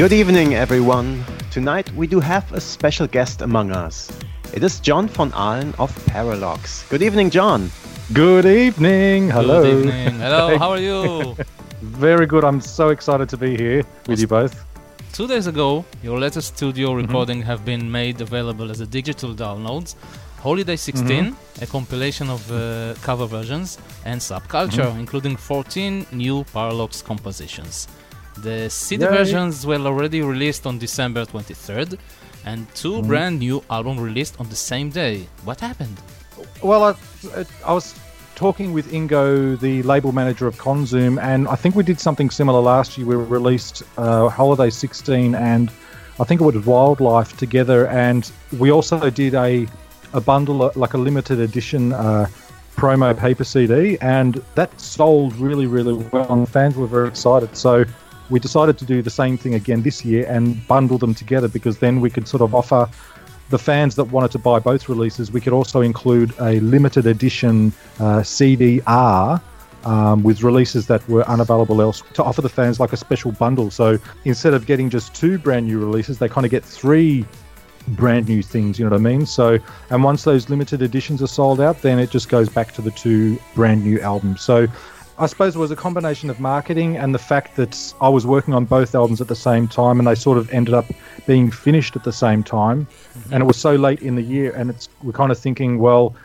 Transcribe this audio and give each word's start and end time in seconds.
Good 0.00 0.14
evening, 0.14 0.54
everyone. 0.54 1.22
Tonight 1.50 1.92
we 1.92 2.06
do 2.06 2.20
have 2.20 2.50
a 2.54 2.60
special 2.60 3.06
guest 3.06 3.42
among 3.42 3.70
us. 3.70 4.10
It 4.54 4.64
is 4.64 4.80
John 4.80 5.08
von 5.08 5.30
Ahlen 5.32 5.78
of 5.78 5.94
Parralox. 6.06 6.88
Good 6.88 7.02
evening, 7.02 7.28
John. 7.28 7.70
Good 8.14 8.46
evening. 8.46 9.28
Hello. 9.28 9.60
Good 9.60 9.80
evening. 9.80 10.14
Hello, 10.18 10.56
how 10.62 10.70
are 10.70 10.80
you? 10.80 11.36
Very 11.82 12.24
good. 12.24 12.44
I'm 12.44 12.62
so 12.62 12.88
excited 12.88 13.28
to 13.28 13.36
be 13.36 13.58
here 13.58 13.82
with 14.08 14.20
you 14.20 14.26
both. 14.26 14.64
Two 15.12 15.26
days 15.26 15.46
ago, 15.46 15.84
your 16.02 16.18
latest 16.18 16.56
studio 16.56 16.88
mm-hmm. 16.88 17.06
recording 17.06 17.42
have 17.42 17.66
been 17.66 17.92
made 17.92 18.22
available 18.22 18.70
as 18.70 18.80
a 18.80 18.86
digital 18.86 19.34
downloads. 19.34 19.96
Holiday 20.38 20.76
16, 20.76 21.06
mm-hmm. 21.06 21.62
a 21.62 21.66
compilation 21.66 22.30
of 22.30 22.50
uh, 22.50 22.94
cover 23.02 23.26
versions, 23.26 23.76
and 24.06 24.18
Subculture, 24.18 24.86
mm-hmm. 24.86 25.00
including 25.00 25.36
14 25.36 26.06
new 26.10 26.42
Parralox 26.44 27.04
compositions. 27.04 27.86
The 28.42 28.70
CD 28.70 29.04
Yay. 29.04 29.10
versions 29.10 29.66
were 29.66 29.76
already 29.76 30.22
released 30.22 30.66
on 30.66 30.78
December 30.78 31.24
23rd, 31.24 31.98
and 32.44 32.66
2 32.74 32.92
mm 32.92 33.06
brand 33.06 33.38
new 33.38 33.62
albums 33.70 34.00
released 34.00 34.40
on 34.40 34.48
the 34.48 34.56
same 34.56 34.90
day. 34.90 35.26
What 35.44 35.60
happened? 35.60 36.00
Well, 36.62 36.84
I, 36.84 36.94
I 37.66 37.72
was 37.72 37.94
talking 38.34 38.72
with 38.72 38.90
Ingo, 38.92 39.60
the 39.60 39.82
label 39.82 40.12
manager 40.12 40.46
of 40.46 40.56
Conzoom, 40.56 41.20
and 41.20 41.46
I 41.48 41.56
think 41.56 41.74
we 41.74 41.82
did 41.82 42.00
something 42.00 42.30
similar 42.30 42.60
last 42.60 42.96
year. 42.96 43.06
We 43.06 43.16
released 43.16 43.82
uh, 43.98 44.28
Holiday 44.28 44.70
16 44.70 45.34
and 45.34 45.70
I 46.20 46.24
think 46.24 46.42
it 46.42 46.44
was 46.44 46.66
Wildlife 46.66 47.36
together, 47.38 47.86
and 47.86 48.30
we 48.58 48.70
also 48.70 49.08
did 49.08 49.34
a 49.34 49.66
a 50.12 50.20
bundle, 50.20 50.70
like 50.74 50.92
a 50.92 50.98
limited 50.98 51.38
edition 51.38 51.92
uh, 51.92 52.26
promo 52.76 53.16
paper 53.16 53.44
CD, 53.44 53.96
and 54.00 54.42
that 54.54 54.78
sold 54.78 55.34
really, 55.36 55.66
really 55.66 55.94
well, 56.12 56.30
and 56.32 56.48
fans 56.48 56.76
were 56.76 56.86
very 56.86 57.08
excited. 57.08 57.56
So 57.56 57.84
we 58.30 58.40
decided 58.40 58.78
to 58.78 58.84
do 58.84 59.02
the 59.02 59.10
same 59.10 59.36
thing 59.36 59.54
again 59.54 59.82
this 59.82 60.04
year 60.04 60.26
and 60.28 60.66
bundle 60.66 60.98
them 60.98 61.14
together 61.14 61.48
because 61.48 61.78
then 61.78 62.00
we 62.00 62.08
could 62.08 62.26
sort 62.26 62.42
of 62.42 62.54
offer 62.54 62.88
the 63.50 63.58
fans 63.58 63.96
that 63.96 64.04
wanted 64.04 64.30
to 64.30 64.38
buy 64.38 64.60
both 64.60 64.88
releases, 64.88 65.32
we 65.32 65.40
could 65.40 65.52
also 65.52 65.80
include 65.80 66.32
a 66.40 66.60
limited 66.60 67.06
edition 67.06 67.72
uh, 67.98 68.20
CDR 68.20 69.42
um, 69.84 70.22
with 70.22 70.42
releases 70.42 70.86
that 70.86 71.06
were 71.08 71.28
unavailable 71.28 71.82
else 71.82 72.02
to 72.14 72.22
offer 72.22 72.42
the 72.42 72.48
fans 72.48 72.78
like 72.78 72.92
a 72.92 72.96
special 72.96 73.32
bundle. 73.32 73.70
So 73.70 73.98
instead 74.24 74.54
of 74.54 74.66
getting 74.66 74.88
just 74.88 75.14
two 75.14 75.38
brand 75.38 75.66
new 75.66 75.78
releases, 75.78 76.18
they 76.18 76.28
kind 76.28 76.44
of 76.44 76.50
get 76.50 76.64
three 76.64 77.26
brand 77.88 78.28
new 78.28 78.42
things, 78.42 78.78
you 78.78 78.84
know 78.84 78.90
what 78.90 79.00
I 79.00 79.02
mean? 79.02 79.26
So, 79.26 79.58
and 79.90 80.04
once 80.04 80.22
those 80.22 80.48
limited 80.48 80.82
editions 80.82 81.22
are 81.22 81.26
sold 81.26 81.60
out, 81.60 81.82
then 81.82 81.98
it 81.98 82.10
just 82.10 82.28
goes 82.28 82.48
back 82.48 82.72
to 82.74 82.82
the 82.82 82.90
two 82.92 83.38
brand 83.54 83.84
new 83.84 84.00
albums. 84.00 84.42
So, 84.42 84.68
I 85.20 85.26
suppose 85.26 85.54
it 85.54 85.58
was 85.58 85.70
a 85.70 85.76
combination 85.76 86.30
of 86.30 86.40
marketing 86.40 86.96
and 86.96 87.14
the 87.14 87.18
fact 87.18 87.56
that 87.56 87.94
I 88.00 88.08
was 88.08 88.26
working 88.26 88.54
on 88.54 88.64
both 88.64 88.94
albums 88.94 89.20
at 89.20 89.28
the 89.28 89.36
same 89.36 89.68
time 89.68 89.98
and 89.98 90.08
they 90.08 90.14
sort 90.14 90.38
of 90.38 90.50
ended 90.50 90.72
up 90.72 90.86
being 91.26 91.50
finished 91.50 91.94
at 91.94 92.04
the 92.04 92.12
same 92.12 92.42
time. 92.42 92.86
Mm-hmm. 92.86 93.34
And 93.34 93.42
it 93.42 93.46
was 93.46 93.58
so 93.58 93.74
late 93.74 94.00
in 94.00 94.14
the 94.14 94.22
year, 94.22 94.52
and 94.56 94.70
it's 94.70 94.88
we're 95.02 95.12
kind 95.12 95.30
of 95.30 95.38
thinking, 95.38 95.78
well, 95.78 96.16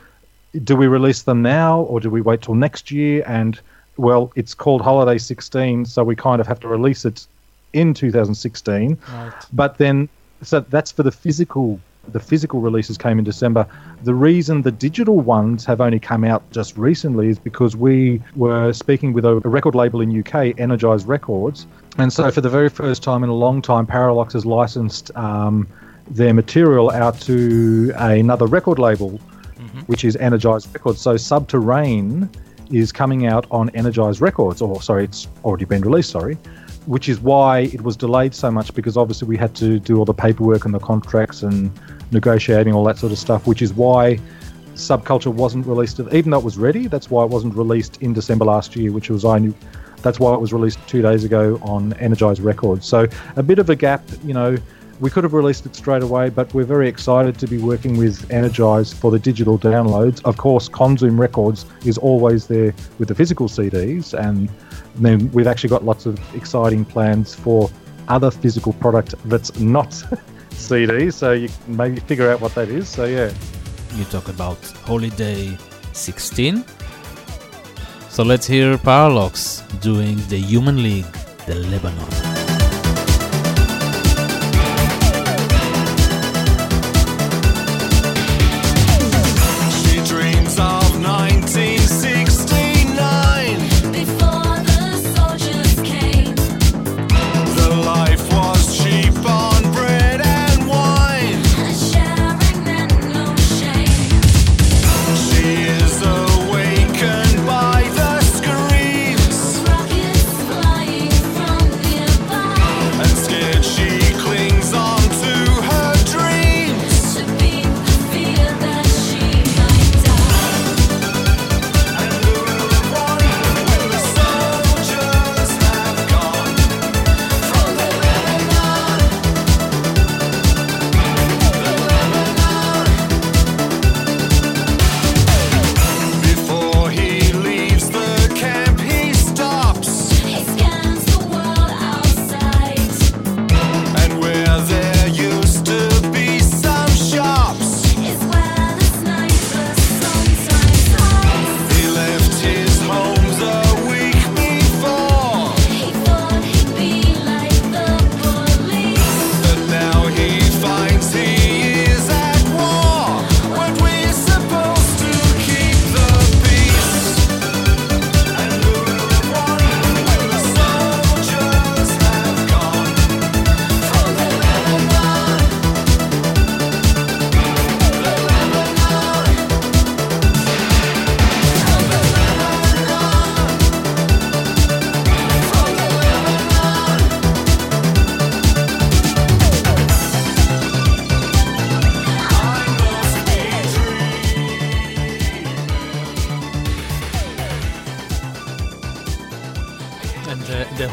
do 0.63 0.77
we 0.77 0.87
release 0.87 1.23
them 1.23 1.41
now 1.41 1.81
or 1.81 1.99
do 1.99 2.09
we 2.09 2.21
wait 2.21 2.41
till 2.41 2.55
next 2.55 2.89
year? 2.89 3.21
And 3.27 3.59
well, 3.97 4.31
it's 4.35 4.53
called 4.53 4.81
Holiday 4.81 5.17
16, 5.17 5.85
so 5.85 6.03
we 6.05 6.15
kind 6.15 6.39
of 6.39 6.47
have 6.47 6.61
to 6.61 6.69
release 6.69 7.03
it 7.03 7.27
in 7.73 7.93
2016. 7.93 8.97
Right. 9.11 9.33
But 9.51 9.77
then, 9.77 10.07
so 10.41 10.61
that's 10.61 10.93
for 10.93 11.03
the 11.03 11.11
physical 11.11 11.81
the 12.11 12.19
physical 12.19 12.61
releases 12.61 12.97
came 12.97 13.19
in 13.19 13.25
December. 13.25 13.67
The 14.03 14.13
reason 14.13 14.61
the 14.61 14.71
digital 14.71 15.19
ones 15.19 15.65
have 15.65 15.81
only 15.81 15.99
come 15.99 16.23
out 16.23 16.49
just 16.51 16.77
recently 16.77 17.29
is 17.29 17.39
because 17.39 17.75
we 17.75 18.21
were 18.35 18.73
speaking 18.73 19.13
with 19.13 19.25
a, 19.25 19.35
record 19.39 19.75
label 19.75 20.01
in 20.01 20.17
UK, 20.17 20.59
Energize 20.59 21.05
Records, 21.05 21.67
and 21.97 22.11
so 22.11 22.29
for 22.29 22.41
the 22.41 22.49
very 22.49 22.69
first 22.69 23.03
time 23.03 23.23
in 23.23 23.29
a 23.29 23.33
long 23.33 23.61
time, 23.61 23.87
Parralox 23.87 24.33
has 24.33 24.45
licensed 24.45 25.15
um, 25.15 25.67
their 26.09 26.33
material 26.33 26.91
out 26.91 27.19
to 27.21 27.93
another 27.97 28.47
record 28.47 28.79
label, 28.79 29.11
mm-hmm. 29.11 29.79
which 29.81 30.03
is 30.03 30.15
Energize 30.17 30.67
Records. 30.73 30.99
So 30.99 31.15
Subterrane 31.15 32.29
is 32.71 32.91
coming 32.91 33.27
out 33.27 33.45
on 33.49 33.69
Energize 33.69 34.19
Records, 34.19 34.61
or 34.61 34.81
sorry, 34.81 35.05
it's 35.05 35.27
already 35.43 35.65
been 35.65 35.81
released. 35.81 36.09
Sorry 36.09 36.37
which 36.85 37.09
is 37.09 37.19
why 37.19 37.61
it 37.61 37.81
was 37.81 37.97
delayed 37.97 38.33
so 38.33 38.51
much 38.51 38.73
because 38.73 38.95
obviously 38.97 39.27
we 39.27 39.37
had 39.37 39.55
to 39.55 39.79
do 39.79 39.97
all 39.97 40.05
the 40.05 40.13
paperwork 40.13 40.65
and 40.65 40.73
the 40.73 40.79
contracts 40.79 41.41
and 41.41 41.71
negotiating 42.15 42.73
all 42.73 42.83
that 42.85 42.97
sort 42.97 43.11
of 43.11 43.19
stuff, 43.19 43.45
which 43.45 43.61
is 43.61 43.73
why 43.73 44.19
Subculture 44.73 45.33
wasn't 45.33 45.65
released, 45.67 45.99
even 46.11 46.31
though 46.31 46.39
it 46.39 46.43
was 46.43 46.57
ready. 46.57 46.87
That's 46.87 47.09
why 47.09 47.23
it 47.23 47.29
wasn't 47.29 47.55
released 47.55 48.01
in 48.01 48.13
December 48.13 48.45
last 48.45 48.75
year, 48.75 48.91
which 48.91 49.09
was 49.09 49.23
I 49.23 49.37
knew. 49.39 49.53
That's 50.01 50.19
why 50.19 50.33
it 50.33 50.41
was 50.41 50.51
released 50.53 50.79
two 50.87 51.01
days 51.01 51.23
ago 51.23 51.59
on 51.61 51.93
Energized 51.93 52.41
Records. 52.41 52.85
So 52.85 53.07
a 53.35 53.43
bit 53.43 53.59
of 53.59 53.69
a 53.69 53.75
gap, 53.75 54.03
you 54.23 54.33
know. 54.33 54.57
We 55.01 55.09
could 55.09 55.25
have 55.25 55.33
released 55.33 55.65
it 55.65 55.75
straight 55.75 56.03
away, 56.03 56.29
but 56.29 56.53
we're 56.53 56.63
very 56.63 56.87
excited 56.87 57.37
to 57.39 57.47
be 57.47 57.57
working 57.57 57.97
with 57.97 58.31
Energize 58.31 58.93
for 58.93 59.11
the 59.11 59.19
digital 59.19 59.59
downloads. 59.59 60.23
Of 60.23 60.37
course, 60.37 60.69
Conzoom 60.69 61.19
Records 61.19 61.65
is 61.83 61.97
always 61.97 62.47
there 62.47 62.73
with 62.97 63.09
the 63.09 63.15
physical 63.15 63.49
CDs, 63.49 64.13
and 64.17 64.49
then 64.95 65.29
we've 65.33 65.47
actually 65.47 65.71
got 65.71 65.83
lots 65.83 66.05
of 66.05 66.17
exciting 66.33 66.85
plans 66.85 67.35
for 67.35 67.69
other 68.07 68.31
physical 68.31 68.71
product 68.73 69.15
that's 69.25 69.59
not 69.59 70.01
CD, 70.57 71.11
so 71.11 71.33
you 71.33 71.49
can 71.49 71.77
maybe 71.77 71.99
figure 72.01 72.31
out 72.31 72.41
what 72.41 72.55
that 72.55 72.69
is. 72.69 72.87
So 72.89 73.05
yeah. 73.05 73.31
You 73.95 74.03
talk 74.05 74.27
about 74.27 74.57
Holiday 74.85 75.57
16. 75.93 76.63
So 78.09 78.23
let's 78.23 78.47
hear 78.47 78.77
Parralox 78.77 79.61
doing 79.81 80.17
the 80.29 80.37
Human 80.37 80.81
League, 80.81 81.11
the 81.45 81.55
Lebanon. 81.55 82.34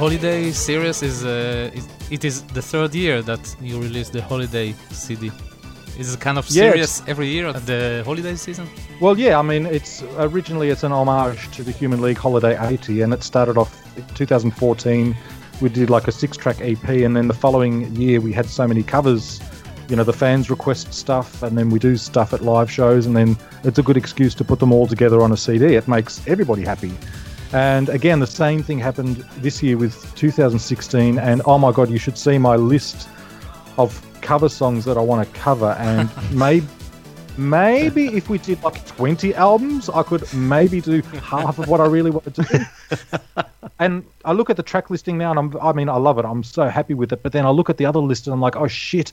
Holiday 0.02 0.50
series 0.50 1.00
is, 1.00 1.24
uh, 1.24 1.70
is, 1.72 1.86
it 2.10 2.24
is 2.24 2.42
the 2.58 2.60
third 2.60 2.92
year 2.92 3.22
that 3.22 3.44
you 3.60 3.80
release 3.80 4.08
the 4.08 4.20
holiday 4.20 4.74
CD. 4.90 5.30
Is 5.96 6.14
it 6.14 6.18
kind 6.20 6.38
of 6.38 6.44
serious 6.48 6.92
yeah, 6.98 7.10
every 7.12 7.28
year 7.28 7.46
at 7.46 7.64
the 7.66 8.02
holiday 8.04 8.34
season? 8.34 8.66
Well, 9.00 9.16
yeah. 9.16 9.38
I 9.38 9.42
mean, 9.42 9.64
it's 9.64 10.02
originally 10.18 10.70
it's 10.70 10.82
an 10.82 10.90
homage 10.90 11.48
to 11.56 11.62
the 11.62 11.70
Human 11.70 12.00
League 12.00 12.18
Holiday 12.18 12.58
80, 12.58 13.02
and 13.02 13.12
it 13.14 13.22
started 13.22 13.56
off 13.56 13.72
in 13.96 14.04
2014. 14.16 15.16
We 15.60 15.68
did 15.68 15.88
like 15.88 16.08
a 16.08 16.12
six-track 16.12 16.60
EP, 16.60 16.88
and 16.88 17.16
then 17.16 17.28
the 17.28 17.38
following 17.44 17.94
year 17.94 18.20
we 18.20 18.32
had 18.32 18.46
so 18.46 18.66
many 18.66 18.82
covers. 18.82 19.40
You 19.88 19.94
know, 19.94 20.04
the 20.04 20.18
fans 20.24 20.50
request 20.50 20.92
stuff, 20.92 21.44
and 21.44 21.56
then 21.56 21.70
we 21.70 21.78
do 21.78 21.96
stuff 21.96 22.32
at 22.32 22.40
live 22.42 22.68
shows, 22.68 23.06
and 23.06 23.16
then 23.16 23.36
it's 23.62 23.78
a 23.78 23.84
good 23.84 23.96
excuse 23.96 24.34
to 24.34 24.42
put 24.42 24.58
them 24.58 24.72
all 24.72 24.88
together 24.88 25.22
on 25.22 25.30
a 25.30 25.36
CD. 25.36 25.76
It 25.76 25.86
makes 25.86 26.26
everybody 26.26 26.62
happy. 26.62 26.92
And 27.52 27.90
again, 27.90 28.20
the 28.20 28.26
same 28.26 28.62
thing 28.62 28.78
happened 28.78 29.16
this 29.38 29.62
year 29.62 29.76
with 29.76 30.14
2016. 30.14 31.18
And 31.18 31.42
oh 31.44 31.58
my 31.58 31.70
God, 31.70 31.90
you 31.90 31.98
should 31.98 32.16
see 32.16 32.38
my 32.38 32.56
list 32.56 33.08
of 33.76 34.00
cover 34.22 34.48
songs 34.48 34.84
that 34.86 34.96
I 34.96 35.00
want 35.00 35.26
to 35.26 35.38
cover. 35.38 35.76
And 35.78 36.08
maybe, 36.32 36.66
maybe 37.36 38.06
if 38.16 38.30
we 38.30 38.38
did 38.38 38.62
like 38.62 38.86
20 38.86 39.34
albums, 39.34 39.90
I 39.90 40.02
could 40.02 40.32
maybe 40.32 40.80
do 40.80 41.02
half 41.02 41.58
of 41.58 41.68
what 41.68 41.80
I 41.80 41.86
really 41.86 42.10
want 42.10 42.34
to 42.34 42.42
do. 42.42 43.42
and 43.78 44.04
I 44.24 44.32
look 44.32 44.48
at 44.48 44.56
the 44.56 44.62
track 44.62 44.88
listing 44.88 45.18
now, 45.18 45.30
and 45.30 45.38
I'm, 45.38 45.56
I 45.60 45.72
mean, 45.72 45.90
I 45.90 45.96
love 45.96 46.18
it. 46.18 46.24
I'm 46.24 46.42
so 46.42 46.68
happy 46.68 46.94
with 46.94 47.12
it. 47.12 47.22
But 47.22 47.32
then 47.32 47.44
I 47.44 47.50
look 47.50 47.68
at 47.68 47.76
the 47.76 47.84
other 47.84 48.00
list, 48.00 48.26
and 48.26 48.32
I'm 48.32 48.40
like, 48.40 48.56
oh 48.56 48.68
shit. 48.68 49.12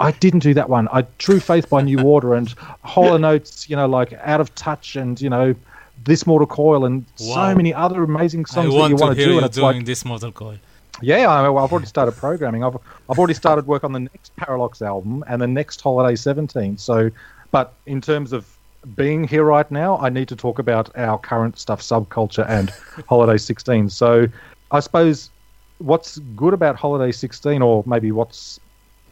I 0.00 0.12
didn't 0.12 0.44
do 0.44 0.54
that 0.54 0.70
one. 0.70 0.86
I 0.92 1.02
True 1.18 1.40
Faith 1.40 1.68
by 1.68 1.82
New 1.82 2.00
Order 2.00 2.34
and 2.34 2.48
Hall 2.84 3.24
& 3.24 3.24
Oates, 3.24 3.68
you 3.68 3.74
know, 3.74 3.88
like 3.88 4.12
Out 4.12 4.40
of 4.40 4.54
Touch 4.54 4.94
and, 4.94 5.20
you 5.20 5.28
know, 5.28 5.56
this 6.04 6.26
Mortal 6.26 6.46
Coil 6.46 6.84
and 6.84 7.04
wow. 7.20 7.34
so 7.34 7.54
many 7.54 7.74
other 7.74 8.02
amazing 8.02 8.46
songs 8.46 8.72
that 8.72 8.88
you 8.88 8.96
want 8.96 9.16
to 9.16 9.24
do. 9.24 9.36
and 9.36 9.46
it's 9.46 9.56
doing 9.56 9.78
like, 9.78 9.86
this 9.86 10.04
Mortal 10.04 10.32
Coil. 10.32 10.58
Yeah, 11.00 11.30
I, 11.30 11.42
I've 11.42 11.72
already 11.72 11.86
started 11.86 12.12
programming. 12.12 12.64
I've 12.64 12.76
I've 13.08 13.18
already 13.18 13.34
started 13.34 13.66
work 13.66 13.84
on 13.84 13.92
the 13.92 14.00
next 14.00 14.34
Parralox 14.36 14.82
album 14.82 15.24
and 15.28 15.40
the 15.40 15.46
next 15.46 15.80
Holiday 15.80 16.16
17. 16.16 16.76
So, 16.78 17.10
but 17.50 17.74
in 17.86 18.00
terms 18.00 18.32
of 18.32 18.56
being 18.96 19.26
here 19.26 19.44
right 19.44 19.70
now, 19.70 19.98
I 19.98 20.08
need 20.08 20.28
to 20.28 20.36
talk 20.36 20.58
about 20.58 20.96
our 20.96 21.18
current 21.18 21.58
stuff, 21.58 21.80
subculture, 21.80 22.48
and 22.48 22.70
Holiday 23.08 23.36
16. 23.36 23.90
So, 23.90 24.26
I 24.70 24.80
suppose 24.80 25.30
what's 25.78 26.18
good 26.36 26.54
about 26.54 26.76
Holiday 26.76 27.12
16, 27.12 27.62
or 27.62 27.84
maybe 27.86 28.10
what's 28.10 28.58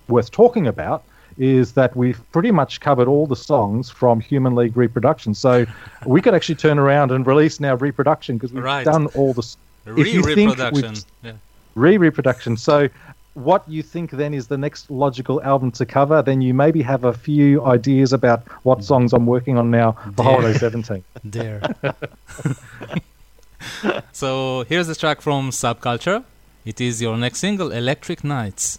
worth 0.08 0.30
talking 0.30 0.66
about, 0.66 1.04
is 1.38 1.72
that 1.72 1.94
we've 1.96 2.20
pretty 2.32 2.50
much 2.50 2.80
covered 2.80 3.08
all 3.08 3.26
the 3.26 3.36
songs 3.36 3.90
from 3.90 4.20
Human 4.20 4.54
League 4.54 4.76
Reproduction. 4.76 5.34
So 5.34 5.66
we 6.06 6.22
could 6.22 6.34
actually 6.34 6.54
turn 6.56 6.78
around 6.78 7.10
and 7.10 7.26
release 7.26 7.60
now 7.60 7.74
Reproduction 7.74 8.36
because 8.38 8.52
we've 8.52 8.64
Right. 8.64 8.84
done 8.84 9.06
all 9.08 9.34
the. 9.34 9.42
if 9.86 10.12
you 10.12 10.22
think 10.22 10.56
Re-reproduction. 10.58 10.94
Yeah. 11.22 11.32
re-reproduction. 11.74 12.56
So 12.56 12.88
what 13.34 13.68
you 13.68 13.82
think 13.82 14.12
then 14.12 14.32
is 14.32 14.46
the 14.46 14.56
next 14.56 14.90
logical 14.90 15.42
album 15.42 15.70
to 15.72 15.84
cover, 15.84 16.22
then 16.22 16.40
you 16.40 16.54
maybe 16.54 16.80
have 16.82 17.04
a 17.04 17.12
few 17.12 17.62
ideas 17.66 18.14
about 18.14 18.46
what 18.64 18.82
songs 18.82 19.12
I'm 19.12 19.26
working 19.26 19.58
on 19.58 19.70
now 19.70 19.92
for 19.92 20.10
Dear. 20.12 20.24
Holiday 20.24 20.58
17. 20.58 21.04
There. 21.24 21.60
so 24.12 24.64
here's 24.68 24.86
the 24.86 24.94
track 24.94 25.20
from 25.20 25.50
Subculture. 25.50 26.24
It 26.64 26.80
is 26.80 27.02
your 27.02 27.16
next 27.16 27.38
single, 27.40 27.70
Electric 27.72 28.24
Nights. 28.24 28.78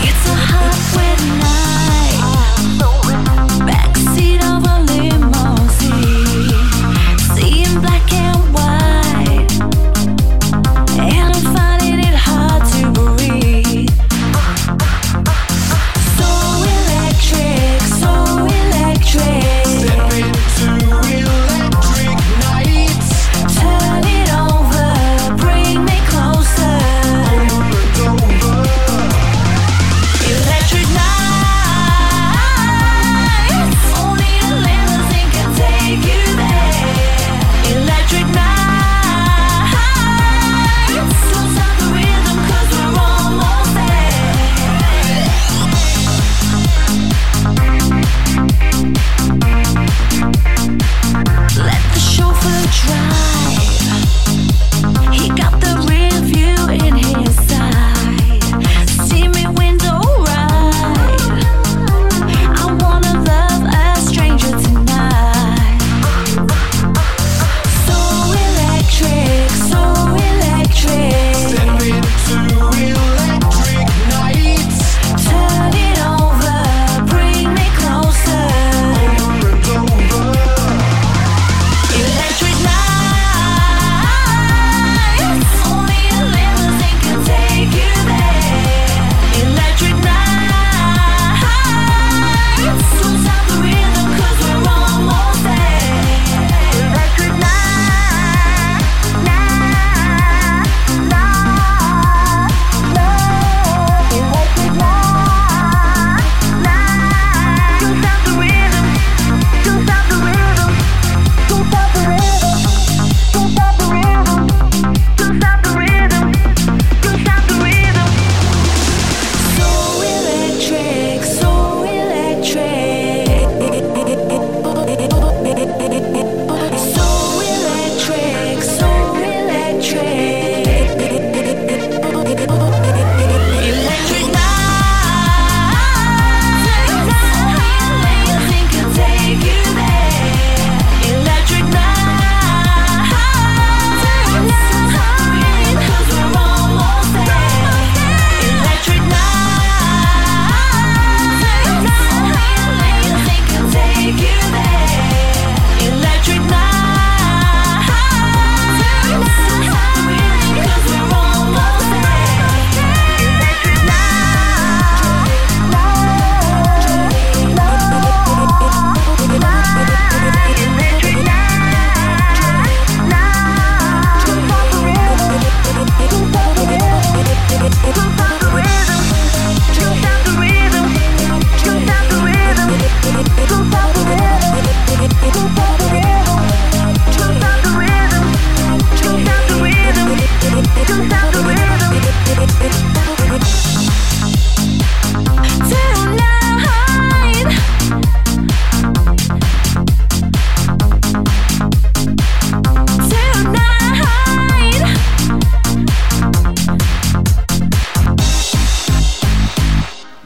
It's 0.00 0.24
a 0.28 0.34
hot 0.34 0.78
wet 0.94 1.20
night. 1.42 2.18
Backseat 3.66 4.40
of 4.44 4.67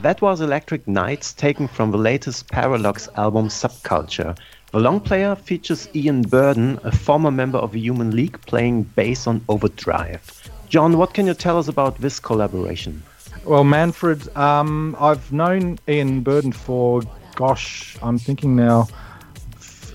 That 0.03 0.21
was 0.21 0.41
Electric 0.41 0.87
Nights 0.89 1.33
taken 1.33 1.69
from 1.69 1.91
the 1.91 1.97
latest 1.97 2.49
Parralox 2.49 3.09
album 3.17 3.49
Subculture. 3.49 4.37
The 4.73 4.81
long 4.81 5.01
player 5.01 5.37
features 5.37 5.89
Ian 5.95 6.23
Burden, 6.23 6.79
a 6.83 6.91
former 6.91 7.31
member 7.31 7.59
of 7.59 7.73
the 7.73 7.81
Human 7.81 8.11
League, 8.11 8.41
playing 8.43 8.83
bass 8.83 9.27
on 9.27 9.45
Overdrive. 9.49 10.42
John, 10.73 10.97
what 10.97 11.13
can 11.13 11.27
you 11.27 11.35
tell 11.35 11.59
us 11.59 11.69
about 11.69 11.99
this 11.99 12.19
collaboration? 12.19 13.03
Well, 13.45 13.63
Manfred, 13.63 14.35
um, 14.35 14.97
I've 14.99 15.31
known 15.31 15.79
Ian 15.87 16.23
Burden 16.23 16.51
for, 16.51 17.03
gosh, 17.35 17.99
I'm 18.03 18.17
thinking 18.17 18.57
now, 18.57 18.89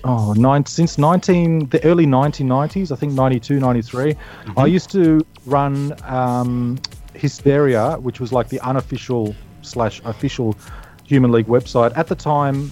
oh, 0.04 0.34
nine, 0.34 0.64
since 0.66 0.96
19, 0.96 1.70
the 1.70 1.82
early 1.82 2.06
1990s, 2.06 2.92
I 2.92 2.94
think 2.94 3.12
92, 3.14 3.58
93. 3.58 4.14
I 4.56 4.66
used 4.66 4.88
to 4.92 5.26
run 5.46 5.96
um, 6.04 6.78
Hysteria, 7.12 7.96
which 7.96 8.20
was 8.20 8.32
like 8.32 8.48
the 8.48 8.60
unofficial 8.60 9.34
slash 9.62 10.00
official 10.04 10.56
Human 11.02 11.32
League 11.32 11.48
website. 11.48 11.90
At 11.96 12.06
the 12.06 12.14
time, 12.14 12.70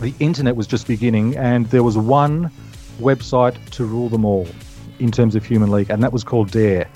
the 0.00 0.12
internet 0.18 0.56
was 0.56 0.66
just 0.66 0.88
beginning, 0.88 1.36
and 1.36 1.66
there 1.66 1.84
was 1.84 1.96
one 1.96 2.50
website 2.98 3.64
to 3.70 3.84
rule 3.84 4.08
them 4.08 4.24
all 4.24 4.48
in 4.98 5.12
terms 5.12 5.36
of 5.36 5.44
Human 5.44 5.70
League, 5.70 5.88
and 5.88 6.02
that 6.02 6.12
was 6.12 6.24
called 6.24 6.50
Dare. 6.50 6.88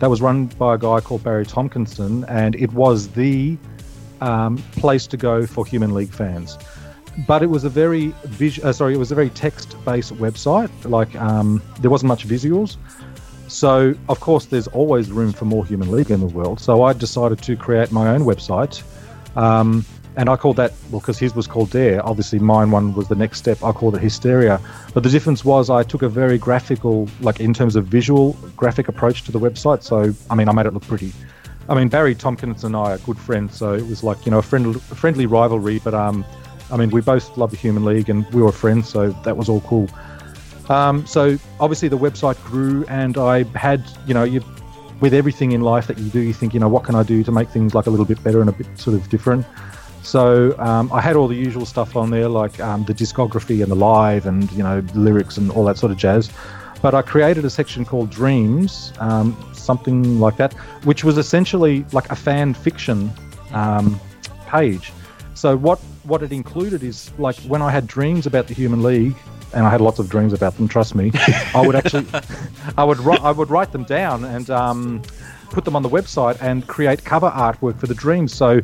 That 0.00 0.10
was 0.10 0.20
run 0.20 0.46
by 0.46 0.74
a 0.74 0.78
guy 0.78 1.00
called 1.00 1.22
Barry 1.22 1.46
Tompkinson, 1.46 2.24
and 2.28 2.54
it 2.56 2.72
was 2.72 3.08
the 3.08 3.56
um, 4.20 4.58
place 4.72 5.06
to 5.08 5.16
go 5.16 5.46
for 5.46 5.64
Human 5.66 5.94
League 5.94 6.12
fans. 6.12 6.58
But 7.28 7.42
it 7.42 7.46
was 7.46 7.64
a 7.64 7.68
very 7.68 8.08
vis- 8.24 8.62
uh, 8.62 8.72
sorry, 8.72 8.94
it 8.94 8.98
was 8.98 9.12
a 9.12 9.14
very 9.14 9.30
text-based 9.30 10.14
website. 10.14 10.70
Like 10.84 11.14
um, 11.16 11.62
there 11.80 11.90
wasn't 11.90 12.08
much 12.08 12.26
visuals, 12.26 12.76
so 13.46 13.94
of 14.08 14.18
course 14.20 14.46
there's 14.46 14.66
always 14.68 15.12
room 15.12 15.32
for 15.32 15.44
more 15.44 15.64
Human 15.64 15.92
League 15.92 16.10
in 16.10 16.20
the 16.20 16.26
world. 16.26 16.58
So 16.60 16.82
I 16.82 16.92
decided 16.92 17.40
to 17.42 17.56
create 17.56 17.92
my 17.92 18.08
own 18.08 18.22
website. 18.22 18.82
Um, 19.36 19.84
and 20.16 20.28
I 20.28 20.36
called 20.36 20.56
that 20.56 20.72
well 20.90 21.00
because 21.00 21.18
his 21.18 21.34
was 21.34 21.46
called 21.46 21.70
Dare. 21.70 22.04
Obviously, 22.06 22.38
mine 22.38 22.70
one 22.70 22.94
was 22.94 23.08
the 23.08 23.16
next 23.16 23.38
step. 23.38 23.62
I 23.62 23.72
called 23.72 23.96
it 23.96 24.02
Hysteria. 24.02 24.60
But 24.92 25.02
the 25.02 25.08
difference 25.08 25.44
was 25.44 25.70
I 25.70 25.82
took 25.82 26.02
a 26.02 26.08
very 26.08 26.38
graphical, 26.38 27.08
like 27.20 27.40
in 27.40 27.52
terms 27.52 27.74
of 27.74 27.86
visual 27.86 28.36
graphic 28.56 28.88
approach 28.88 29.24
to 29.24 29.32
the 29.32 29.40
website. 29.40 29.82
So 29.82 30.14
I 30.30 30.34
mean, 30.34 30.48
I 30.48 30.52
made 30.52 30.66
it 30.66 30.74
look 30.74 30.86
pretty. 30.86 31.12
I 31.68 31.74
mean, 31.74 31.88
Barry 31.88 32.14
Tompkins 32.14 32.62
and 32.62 32.76
I 32.76 32.92
are 32.92 32.98
good 32.98 33.18
friends, 33.18 33.56
so 33.56 33.74
it 33.74 33.86
was 33.86 34.04
like 34.04 34.24
you 34.24 34.30
know 34.30 34.38
a 34.38 34.42
friendly, 34.42 34.78
a 34.90 34.94
friendly 34.94 35.26
rivalry. 35.26 35.80
But 35.80 35.94
um, 35.94 36.24
I 36.70 36.76
mean, 36.76 36.90
we 36.90 37.00
both 37.00 37.36
love 37.36 37.50
the 37.50 37.56
Human 37.56 37.84
League, 37.84 38.08
and 38.08 38.24
we 38.30 38.42
were 38.42 38.52
friends, 38.52 38.88
so 38.88 39.10
that 39.10 39.36
was 39.36 39.48
all 39.48 39.62
cool. 39.62 39.88
Um, 40.68 41.06
so 41.06 41.38
obviously 41.60 41.88
the 41.88 41.98
website 41.98 42.42
grew, 42.44 42.84
and 42.86 43.18
I 43.18 43.42
had 43.54 43.84
you 44.06 44.14
know 44.14 44.24
you 44.24 44.42
with 45.00 45.12
everything 45.12 45.52
in 45.52 45.60
life 45.60 45.88
that 45.88 45.98
you 45.98 46.08
do, 46.10 46.20
you 46.20 46.32
think 46.32 46.54
you 46.54 46.60
know 46.60 46.68
what 46.68 46.84
can 46.84 46.94
I 46.94 47.02
do 47.02 47.24
to 47.24 47.32
make 47.32 47.48
things 47.48 47.74
like 47.74 47.86
a 47.86 47.90
little 47.90 48.06
bit 48.06 48.22
better 48.22 48.40
and 48.40 48.48
a 48.48 48.52
bit 48.52 48.66
sort 48.78 48.96
of 48.96 49.08
different. 49.08 49.44
So 50.04 50.54
um, 50.58 50.92
I 50.92 51.00
had 51.00 51.16
all 51.16 51.26
the 51.26 51.36
usual 51.36 51.66
stuff 51.66 51.96
on 51.96 52.10
there, 52.10 52.28
like 52.28 52.60
um, 52.60 52.84
the 52.84 52.94
discography 52.94 53.62
and 53.62 53.70
the 53.70 53.76
live, 53.76 54.26
and 54.26 54.50
you 54.52 54.62
know 54.62 54.84
lyrics 54.94 55.36
and 55.36 55.50
all 55.50 55.64
that 55.64 55.78
sort 55.78 55.92
of 55.92 55.98
jazz. 55.98 56.30
But 56.82 56.94
I 56.94 57.02
created 57.02 57.44
a 57.44 57.50
section 57.50 57.84
called 57.84 58.10
Dreams, 58.10 58.92
um, 58.98 59.34
something 59.54 60.20
like 60.20 60.36
that, 60.36 60.52
which 60.84 61.02
was 61.02 61.16
essentially 61.16 61.84
like 61.92 62.10
a 62.10 62.16
fan 62.16 62.52
fiction 62.52 63.10
um, 63.52 63.98
page. 64.46 64.92
So 65.34 65.56
what 65.56 65.78
what 66.04 66.22
it 66.22 66.32
included 66.32 66.82
is 66.82 67.10
like 67.18 67.36
when 67.40 67.62
I 67.62 67.70
had 67.70 67.86
dreams 67.86 68.26
about 68.26 68.46
the 68.46 68.54
Human 68.54 68.82
League, 68.82 69.16
and 69.54 69.66
I 69.66 69.70
had 69.70 69.80
lots 69.80 69.98
of 69.98 70.10
dreams 70.10 70.32
about 70.32 70.56
them. 70.56 70.68
Trust 70.68 70.94
me, 70.94 71.12
I 71.54 71.66
would 71.66 71.76
actually, 71.76 72.06
I 72.76 72.84
would 72.84 72.98
write, 72.98 73.22
I 73.22 73.30
would 73.30 73.50
write 73.50 73.72
them 73.72 73.84
down 73.84 74.24
and 74.24 74.50
um, 74.50 75.02
put 75.50 75.64
them 75.64 75.76
on 75.76 75.82
the 75.82 75.88
website 75.88 76.40
and 76.42 76.66
create 76.66 77.04
cover 77.04 77.30
artwork 77.30 77.78
for 77.78 77.86
the 77.86 77.94
dreams. 77.94 78.34
So, 78.34 78.60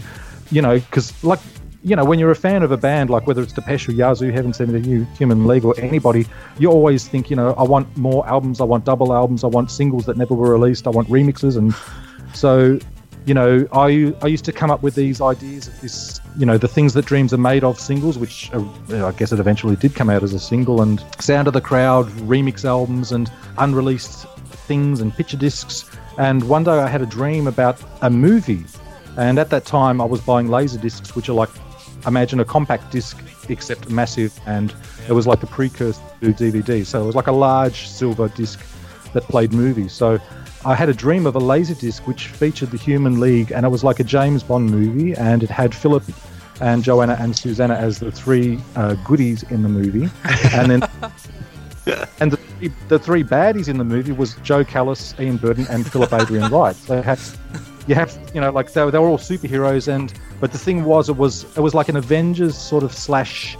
you 0.51 0.63
know, 0.63 0.79
because 0.79 1.23
like, 1.25 1.41
you 1.83 1.97
know, 1.97 2.05
when 2.05 2.19
you're 2.19 2.31
a 2.31 2.37
fan 2.37 2.63
of 2.63 2.73
a 2.73 2.77
band, 2.77 3.11
like 3.11 3.27
whether 3.27 3.43
it's 3.43 3.53
Depeche 3.53 3.89
or 3.89 3.93
Yazoo, 3.93 4.31
Heaven 4.31 4.53
Sent 4.53 4.71
to 4.71 4.81
You, 4.81 5.05
Human 5.19 5.47
League, 5.47 5.65
or 5.65 5.75
anybody, 5.79 6.27
you 6.59 6.71
always 6.71 7.09
think, 7.09 7.31
you 7.31 7.37
know, 7.37 7.53
I 7.55 7.63
want 7.63 7.97
more 7.97 8.27
albums, 8.29 8.61
I 8.61 8.65
want 8.65 8.85
double 8.85 9.13
albums, 9.13 9.45
I 9.45 9.47
want 9.47 9.71
singles 9.71 10.07
that 10.07 10.17
never 10.17 10.35
were 10.35 10.51
released, 10.53 10.87
I 10.87 10.91
want 10.91 11.09
remixes, 11.09 11.57
and 11.57 11.75
so 12.35 12.79
you 13.27 13.35
know, 13.35 13.67
I 13.73 14.15
I 14.23 14.27
used 14.27 14.45
to 14.47 14.53
come 14.53 14.71
up 14.71 14.83
with 14.83 14.95
these 14.95 15.21
ideas 15.21 15.69
of 15.69 15.81
this, 15.81 16.21
you 16.39 16.47
know, 16.47 16.59
the 16.59 16.69
things 16.69 16.95
that 16.95 17.05
dreams 17.05 17.33
are 17.33 17.39
made 17.39 17.65
of 17.65 17.79
singles, 17.79 18.19
which 18.19 18.51
uh, 18.53 19.07
I 19.07 19.13
guess 19.13 19.33
it 19.33 19.39
eventually 19.39 19.77
did 19.77 19.95
come 19.95 20.11
out 20.11 20.23
as 20.23 20.33
a 20.33 20.41
single, 20.41 20.81
and 20.81 21.05
Sound 21.21 21.47
of 21.47 21.55
the 21.55 21.61
Crowd 21.61 22.07
remix 22.29 22.65
albums 22.65 23.13
and 23.13 23.31
unreleased 23.59 24.27
things 24.67 25.01
and 25.01 25.15
picture 25.15 25.37
discs. 25.37 25.85
And 26.19 26.49
one 26.49 26.65
day 26.65 26.73
I 26.73 26.89
had 26.89 27.03
a 27.03 27.07
dream 27.07 27.47
about 27.47 27.81
a 28.03 28.11
movie, 28.11 28.65
and 29.21 29.39
at 29.39 29.51
that 29.51 29.67
time 29.67 30.01
I 30.01 30.05
was 30.05 30.21
buying 30.21 30.49
laser 30.49 30.79
discs, 30.79 31.15
which 31.15 31.29
are 31.29 31.35
like, 31.35 31.51
imagine 32.07 32.41
a 32.41 32.45
compact 32.45 32.91
disc 32.91 33.23
except 33.49 33.91
massive, 33.91 34.33
and 34.47 34.75
it 35.09 35.13
was 35.13 35.27
like 35.27 35.41
the 35.41 35.47
precursor 35.47 36.01
to 36.23 36.33
DVD. 36.33 36.87
So 36.87 37.03
it 37.03 37.07
was 37.07 37.15
like 37.15 37.27
a 37.27 37.33
large 37.33 37.87
silver 37.87 38.29
disc 38.29 38.61
that 39.13 39.25
played 39.25 39.53
movies. 39.53 39.93
So 39.93 40.19
I 40.65 40.75
had 40.75 40.89
a 40.89 40.95
dream 40.95 41.27
of 41.27 41.35
a 41.37 41.39
laser 41.39 41.75
disc 41.75 42.07
which 42.07 42.29
featured 42.29 42.71
the 42.71 42.79
Human 42.79 43.21
League, 43.21 43.53
and 43.53 43.67
it 43.67 43.69
was 43.69 43.85
like 43.85 44.01
a 44.01 44.05
James 44.05 44.43
Bond 44.43 44.71
movie, 44.71 45.15
and 45.15 45.43
it 45.43 45.51
had 45.51 45.75
Philip 45.75 46.05
and 46.63 46.83
Joanna 46.83 47.17
and 47.21 47.37
Susanna 47.37 47.75
as 47.75 47.99
the 47.99 48.11
three 48.11 48.59
uh, 48.77 48.95
goodies 49.07 49.43
in 49.45 49.63
the 49.63 49.69
movie, 49.69 50.09
and 50.55 50.71
then 50.71 50.83
and 52.21 52.33
the, 52.33 52.37
three- 52.37 52.73
the 52.89 52.99
three 52.99 53.25
baddies 53.25 53.69
in 53.69 53.77
the 53.79 53.85
movie 53.85 54.13
was 54.13 54.35
Joe 54.37 54.65
Callis, 54.65 55.15
Ian 55.19 55.37
Burden, 55.37 55.67
and 55.69 55.91
Philip 55.91 56.13
Adrian 56.13 56.51
Wright. 56.51 56.77
So 56.77 56.97
you 56.97 57.03
have, 57.03 57.39
you 57.91 57.97
have, 57.97 58.17
you 58.33 58.41
know, 58.41 58.53
like 58.53 58.73
they, 58.73 58.85
were- 58.85 58.93
they 58.93 58.99
were 59.01 59.09
all 59.09 59.19
superheroes, 59.19 59.89
and 59.89 60.15
but 60.39 60.53
the 60.53 60.59
thing 60.59 60.85
was, 60.85 61.09
it 61.09 61.17
was 61.17 61.45
it 61.57 61.61
was 61.61 61.75
like 61.75 61.89
an 61.89 61.97
Avengers 61.97 62.57
sort 62.57 62.85
of 62.85 62.93
slash 62.93 63.57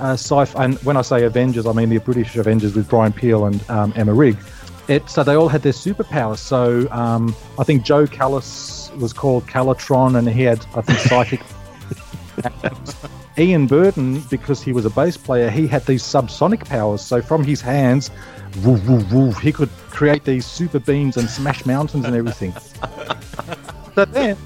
uh, 0.00 0.14
sci-fi. 0.14 0.64
And 0.64 0.76
when 0.78 0.96
I 0.96 1.02
say 1.02 1.22
Avengers, 1.22 1.64
I 1.64 1.72
mean 1.72 1.88
the 1.88 1.98
British 1.98 2.34
Avengers 2.34 2.74
with 2.74 2.88
Brian 2.88 3.12
Peel 3.12 3.46
and 3.46 3.58
um, 3.70 3.92
Emma 3.94 4.12
Rigg. 4.12 4.36
It, 4.88 5.08
so 5.08 5.22
they 5.22 5.36
all 5.36 5.48
had 5.48 5.62
their 5.62 5.72
superpowers. 5.72 6.38
So 6.38 6.90
um, 6.90 7.36
I 7.56 7.62
think 7.62 7.84
Joe 7.84 8.06
Callis 8.08 8.90
was 8.98 9.12
called 9.12 9.46
Calitron, 9.46 10.18
and 10.18 10.28
he 10.28 10.42
had 10.42 10.66
I 10.74 10.80
think 10.80 10.98
psychic. 10.98 11.40
Ian 13.38 13.68
Burden, 13.68 14.20
because 14.28 14.60
he 14.60 14.72
was 14.72 14.84
a 14.86 14.90
bass 14.90 15.16
player, 15.16 15.48
he 15.50 15.68
had 15.68 15.86
these 15.86 16.02
subsonic 16.02 16.64
powers. 16.68 17.00
So 17.00 17.22
from 17.22 17.44
his 17.44 17.60
hands, 17.60 18.10
woof, 18.64 18.84
woof, 18.88 19.12
woof, 19.12 19.38
he 19.38 19.52
could 19.52 19.70
create 19.90 20.24
these 20.24 20.44
super 20.44 20.80
beams 20.80 21.16
and 21.16 21.30
smash 21.30 21.64
mountains 21.64 22.04
and 22.04 22.16
everything. 22.16 22.52
so 23.98 24.04
then 24.04 24.36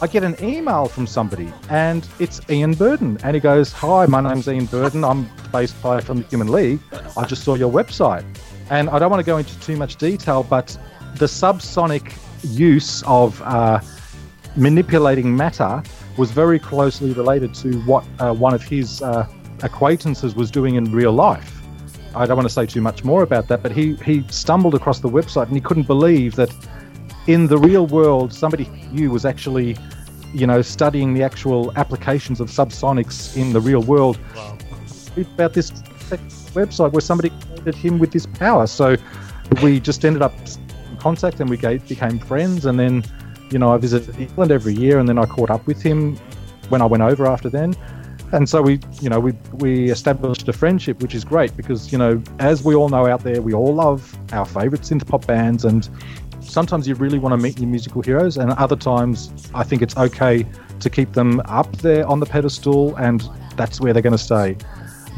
I 0.00 0.06
get 0.06 0.24
an 0.24 0.42
email 0.42 0.86
from 0.86 1.06
somebody, 1.06 1.52
and 1.68 2.08
it's 2.18 2.40
Ian 2.48 2.72
Burden, 2.72 3.18
and 3.22 3.34
he 3.34 3.40
goes, 3.40 3.72
"Hi, 3.72 4.06
my 4.06 4.22
name's 4.22 4.48
Ian 4.48 4.64
Burden. 4.64 5.04
I'm 5.04 5.28
bass 5.52 5.70
player 5.70 6.00
from 6.00 6.22
the 6.22 6.28
Human 6.28 6.50
League. 6.50 6.80
I 7.14 7.26
just 7.26 7.44
saw 7.44 7.56
your 7.56 7.70
website, 7.70 8.24
and 8.70 8.88
I 8.88 8.98
don't 8.98 9.10
want 9.10 9.20
to 9.20 9.26
go 9.26 9.36
into 9.36 9.60
too 9.60 9.76
much 9.76 9.96
detail, 9.96 10.44
but 10.44 10.78
the 11.16 11.26
subsonic 11.26 12.10
use 12.42 13.02
of 13.02 13.42
uh, 13.42 13.80
manipulating 14.56 15.36
matter 15.36 15.82
was 16.16 16.30
very 16.30 16.58
closely 16.58 17.12
related 17.12 17.52
to 17.56 17.82
what 17.82 18.02
uh, 18.18 18.32
one 18.32 18.54
of 18.54 18.62
his 18.62 19.02
uh, 19.02 19.26
acquaintances 19.62 20.34
was 20.34 20.50
doing 20.50 20.76
in 20.76 20.90
real 20.90 21.12
life. 21.12 21.60
I 22.14 22.24
don't 22.24 22.38
want 22.38 22.48
to 22.48 22.54
say 22.54 22.64
too 22.64 22.80
much 22.80 23.04
more 23.04 23.22
about 23.24 23.46
that, 23.48 23.62
but 23.62 23.72
he 23.72 23.96
he 23.96 24.24
stumbled 24.30 24.74
across 24.74 25.00
the 25.00 25.10
website 25.10 25.48
and 25.48 25.54
he 25.54 25.60
couldn't 25.60 25.86
believe 25.86 26.34
that 26.36 26.50
in 27.26 27.46
the 27.46 27.58
real 27.58 27.86
world 27.86 28.32
somebody 28.32 28.66
knew 28.92 29.10
was 29.10 29.24
actually 29.24 29.76
you 30.32 30.46
know 30.46 30.62
studying 30.62 31.14
the 31.14 31.22
actual 31.22 31.72
applications 31.76 32.40
of 32.40 32.48
subsonics 32.48 33.36
in 33.36 33.52
the 33.52 33.60
real 33.60 33.82
world. 33.82 34.18
Read 35.16 35.26
about 35.34 35.54
this 35.54 35.70
website 36.52 36.92
where 36.92 37.00
somebody 37.00 37.30
created 37.30 37.74
him 37.74 37.98
with 37.98 38.12
this 38.12 38.26
power. 38.26 38.66
So 38.66 38.96
we 39.62 39.80
just 39.80 40.04
ended 40.04 40.22
up 40.22 40.32
in 40.90 40.96
contact 40.98 41.40
and 41.40 41.50
we 41.50 41.56
became 41.56 42.18
friends. 42.18 42.66
And 42.66 42.78
then 42.78 43.04
you 43.50 43.58
know 43.58 43.72
i 43.72 43.76
visited 43.76 44.16
england 44.20 44.52
every 44.52 44.72
year 44.72 45.00
and 45.00 45.08
then 45.08 45.18
i 45.18 45.26
caught 45.26 45.50
up 45.50 45.66
with 45.66 45.82
him 45.82 46.14
when 46.68 46.80
i 46.80 46.84
went 46.84 47.02
over 47.02 47.26
after 47.26 47.48
then. 47.48 47.74
And 48.32 48.48
so 48.48 48.62
we 48.62 48.78
you 49.00 49.08
know 49.08 49.18
we 49.18 49.32
we 49.54 49.90
established 49.90 50.48
a 50.48 50.52
friendship 50.52 51.02
which 51.02 51.16
is 51.16 51.24
great 51.24 51.56
because 51.56 51.90
you 51.90 51.98
know 51.98 52.22
as 52.38 52.62
we 52.62 52.76
all 52.76 52.88
know 52.88 53.06
out 53.06 53.24
there 53.24 53.42
we 53.42 53.52
all 53.54 53.74
love 53.74 54.16
our 54.32 54.46
favorite 54.46 54.82
synth 54.82 55.04
pop 55.06 55.26
bands 55.26 55.64
and 55.64 55.88
sometimes 56.50 56.86
you 56.88 56.94
really 56.96 57.18
want 57.18 57.32
to 57.32 57.36
meet 57.36 57.58
your 57.58 57.68
musical 57.68 58.02
heroes 58.02 58.36
and 58.36 58.50
other 58.52 58.76
times 58.76 59.32
i 59.54 59.62
think 59.62 59.82
it's 59.82 59.96
okay 59.96 60.44
to 60.80 60.90
keep 60.90 61.12
them 61.12 61.40
up 61.44 61.70
there 61.78 62.06
on 62.06 62.20
the 62.20 62.26
pedestal 62.26 62.96
and 62.96 63.28
that's 63.56 63.80
where 63.80 63.92
they're 63.92 64.02
going 64.02 64.12
to 64.12 64.18
stay. 64.18 64.56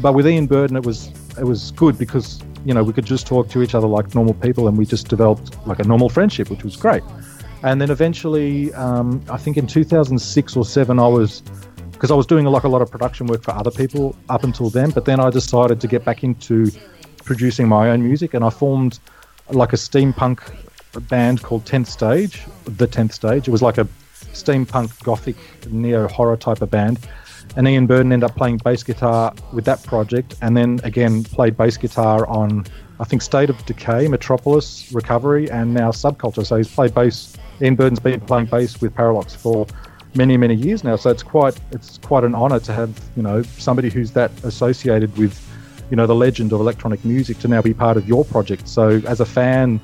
But 0.01 0.13
with 0.13 0.27
ian 0.27 0.47
burden 0.47 0.75
it 0.75 0.85
was 0.85 1.07
it 1.37 1.45
was 1.45 1.71
good 1.71 1.97
because 1.97 2.41
you 2.65 2.73
know 2.73 2.83
we 2.83 2.93
could 2.93 3.05
just 3.05 3.25
talk 3.25 3.49
to 3.49 3.61
each 3.61 3.75
other 3.75 3.87
like 3.87 4.13
normal 4.13 4.33
people 4.35 4.67
and 4.67 4.77
we 4.77 4.85
just 4.85 5.07
developed 5.07 5.55
like 5.65 5.79
a 5.79 5.83
normal 5.83 6.09
friendship 6.09 6.49
which 6.49 6.63
was 6.63 6.75
great. 6.75 7.03
And 7.63 7.79
then 7.79 7.89
eventually 7.89 8.73
um, 8.73 9.23
i 9.29 9.37
think 9.37 9.57
in 9.57 9.67
2006 9.67 10.57
or 10.57 10.65
7 10.65 10.99
i 10.99 11.07
was 11.07 11.41
because 11.93 12.11
i 12.11 12.15
was 12.15 12.25
doing 12.25 12.45
like 12.45 12.63
a 12.63 12.67
lot 12.67 12.81
of 12.81 12.91
production 12.91 13.27
work 13.27 13.41
for 13.41 13.51
other 13.51 13.71
people 13.71 14.15
up 14.27 14.43
until 14.43 14.69
then 14.69 14.89
but 14.89 15.05
then 15.05 15.21
i 15.21 15.29
decided 15.29 15.79
to 15.79 15.87
get 15.87 16.03
back 16.03 16.25
into 16.25 16.69
producing 17.23 17.69
my 17.69 17.89
own 17.91 18.03
music 18.03 18.33
and 18.33 18.43
i 18.43 18.49
formed 18.49 18.99
like 19.51 19.71
a 19.71 19.77
steampunk 19.77 20.39
band 21.01 21.41
called 21.41 21.65
10th 21.65 21.87
Stage, 21.87 22.43
the 22.65 22.87
10th 22.87 23.13
Stage. 23.13 23.47
It 23.47 23.51
was 23.51 23.61
like 23.61 23.77
a 23.77 23.87
steampunk 24.33 25.01
gothic 25.03 25.35
neo 25.69 26.07
horror 26.07 26.37
type 26.37 26.61
of 26.61 26.71
band. 26.71 26.99
And 27.55 27.67
Ian 27.67 27.87
Burden 27.87 28.11
ended 28.11 28.29
up 28.29 28.35
playing 28.35 28.57
bass 28.57 28.83
guitar 28.83 29.33
with 29.51 29.65
that 29.65 29.83
project, 29.83 30.35
and 30.41 30.55
then 30.57 30.79
again 30.83 31.23
played 31.23 31.55
bass 31.57 31.77
guitar 31.77 32.25
on 32.27 32.65
I 32.99 33.05
think 33.05 33.21
State 33.21 33.49
of 33.49 33.63
Decay, 33.65 34.07
Metropolis, 34.07 34.91
Recovery, 34.93 35.49
and 35.51 35.73
now 35.73 35.91
Subculture. 35.91 36.45
So 36.45 36.57
he's 36.57 36.73
played 36.73 36.93
bass. 36.93 37.35
Ian 37.61 37.75
Burden's 37.75 37.99
been 37.99 38.21
playing 38.21 38.45
bass 38.47 38.81
with 38.81 38.95
Parralox 38.95 39.35
for 39.35 39.67
many, 40.15 40.37
many 40.37 40.55
years 40.55 40.83
now. 40.83 40.95
So 40.95 41.09
it's 41.09 41.23
quite 41.23 41.59
it's 41.71 41.97
quite 41.99 42.23
an 42.23 42.33
honour 42.35 42.59
to 42.61 42.73
have 42.73 42.99
you 43.15 43.23
know 43.23 43.43
somebody 43.43 43.89
who's 43.89 44.11
that 44.11 44.31
associated 44.43 45.15
with 45.17 45.39
you 45.89 45.97
know 45.97 46.07
the 46.07 46.15
legend 46.15 46.53
of 46.53 46.59
electronic 46.59 47.03
music 47.03 47.39
to 47.39 47.47
now 47.47 47.61
be 47.61 47.73
part 47.73 47.97
of 47.97 48.07
your 48.07 48.25
project. 48.25 48.67
So 48.67 49.01
as 49.05 49.19
a 49.19 49.25
fan 49.25 49.79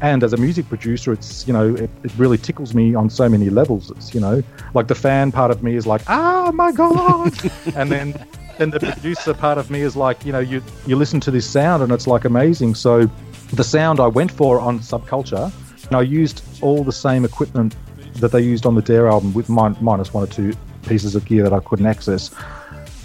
and 0.00 0.22
as 0.22 0.32
a 0.32 0.36
music 0.36 0.68
producer, 0.68 1.12
it's 1.12 1.46
you 1.46 1.52
know 1.52 1.74
it, 1.74 1.90
it 2.02 2.12
really 2.16 2.38
tickles 2.38 2.74
me 2.74 2.94
on 2.94 3.10
so 3.10 3.28
many 3.28 3.50
levels. 3.50 3.90
It's 3.90 4.14
you 4.14 4.20
know 4.20 4.42
like 4.74 4.88
the 4.88 4.94
fan 4.94 5.32
part 5.32 5.50
of 5.50 5.62
me 5.62 5.76
is 5.76 5.86
like, 5.86 6.02
ah, 6.08 6.50
my 6.52 6.72
god, 6.72 7.32
and 7.76 7.90
then 7.90 8.26
then 8.58 8.70
the 8.70 8.80
producer 8.80 9.34
part 9.34 9.58
of 9.58 9.70
me 9.70 9.80
is 9.82 9.96
like, 9.96 10.24
you 10.24 10.32
know, 10.32 10.38
you 10.38 10.62
you 10.86 10.96
listen 10.96 11.20
to 11.20 11.30
this 11.30 11.48
sound 11.48 11.82
and 11.82 11.92
it's 11.92 12.06
like 12.06 12.24
amazing. 12.24 12.74
So 12.74 13.10
the 13.52 13.64
sound 13.64 14.00
I 14.00 14.06
went 14.06 14.30
for 14.30 14.60
on 14.60 14.80
Subculture, 14.80 15.52
and 15.86 15.96
I 15.96 16.02
used 16.02 16.42
all 16.62 16.84
the 16.84 16.92
same 16.92 17.24
equipment 17.24 17.74
that 18.14 18.32
they 18.32 18.40
used 18.40 18.66
on 18.66 18.74
the 18.74 18.82
Dare 18.82 19.08
album 19.08 19.34
with 19.34 19.48
min- 19.48 19.76
minus 19.80 20.12
one 20.12 20.24
or 20.24 20.26
two 20.26 20.54
pieces 20.86 21.14
of 21.14 21.24
gear 21.24 21.42
that 21.42 21.52
I 21.52 21.60
couldn't 21.60 21.86
access. 21.86 22.30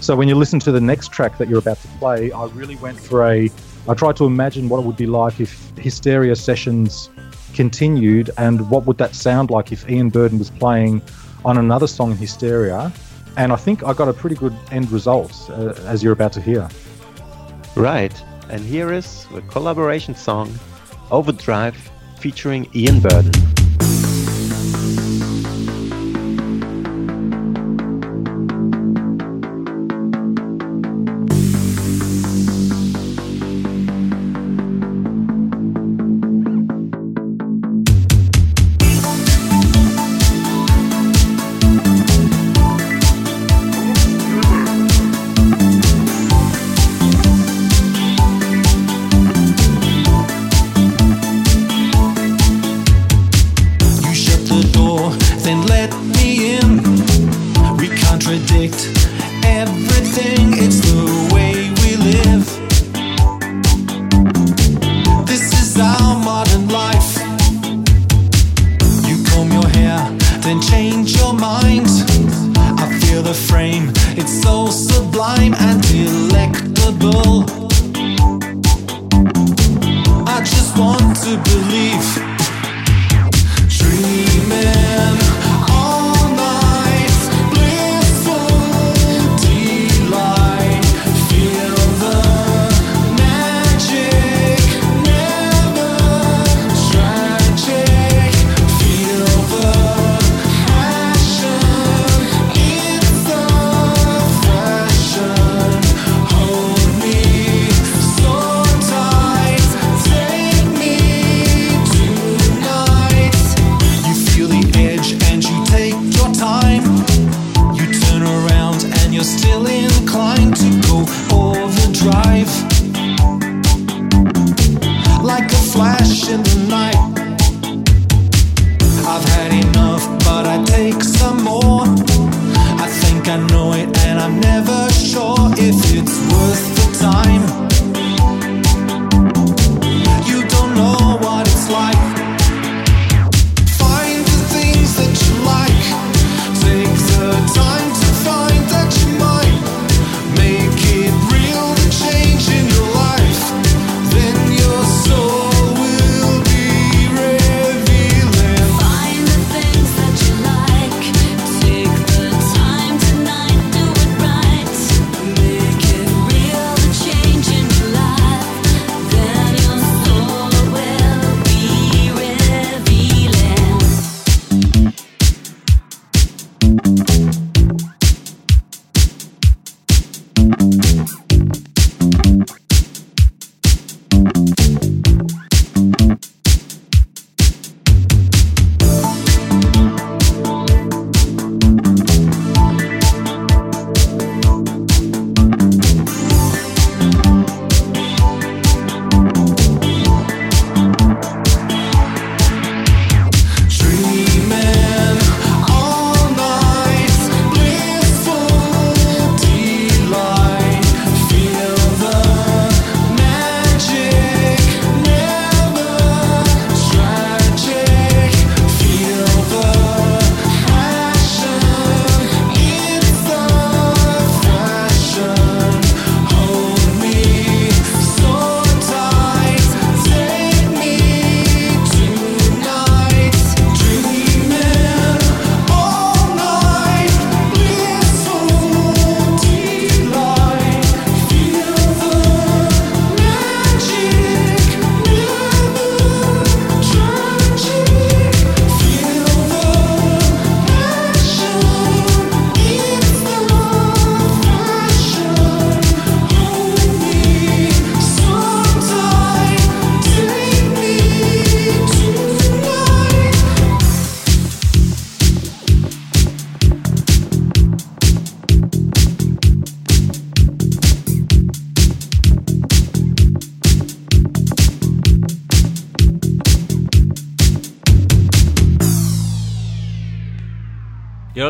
So 0.00 0.16
when 0.16 0.28
you 0.28 0.34
listen 0.34 0.58
to 0.60 0.72
the 0.72 0.80
next 0.80 1.12
track 1.12 1.38
that 1.38 1.48
you're 1.48 1.58
about 1.58 1.80
to 1.82 1.88
play, 1.98 2.32
I 2.32 2.46
really 2.48 2.76
went 2.76 2.98
for 2.98 3.24
a. 3.30 3.50
I 3.88 3.94
tried 3.94 4.16
to 4.16 4.24
imagine 4.24 4.68
what 4.68 4.78
it 4.78 4.86
would 4.86 4.96
be 4.96 5.06
like 5.06 5.40
if 5.40 5.70
Hysteria 5.76 6.36
sessions 6.36 7.10
continued, 7.54 8.30
and 8.38 8.70
what 8.70 8.86
would 8.86 8.98
that 8.98 9.14
sound 9.14 9.50
like 9.50 9.72
if 9.72 9.88
Ian 9.90 10.10
Burden 10.10 10.38
was 10.38 10.50
playing 10.50 11.02
on 11.44 11.58
another 11.58 11.86
song 11.86 12.12
in 12.12 12.16
Hysteria. 12.16 12.92
And 13.36 13.52
I 13.52 13.56
think 13.56 13.82
I 13.82 13.92
got 13.92 14.08
a 14.08 14.12
pretty 14.12 14.36
good 14.36 14.54
end 14.70 14.90
result, 14.90 15.50
uh, 15.50 15.74
as 15.84 16.02
you're 16.02 16.12
about 16.12 16.32
to 16.34 16.40
hear. 16.40 16.68
Right. 17.74 18.14
And 18.50 18.60
here 18.60 18.92
is 18.92 19.26
the 19.32 19.42
collaboration 19.42 20.14
song 20.14 20.52
Overdrive 21.10 21.76
featuring 22.18 22.68
Ian 22.74 23.00
Burden. 23.00 23.61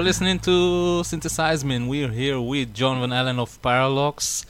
Listening 0.02 0.40
to 0.40 1.04
Synthesize 1.04 1.64
Me, 1.64 1.76
and 1.76 1.88
we're 1.88 2.08
here 2.08 2.40
with 2.40 2.74
John 2.74 2.98
von 2.98 3.10
Ahlen 3.10 3.38
of 3.38 3.62
Parralox. 3.62 4.44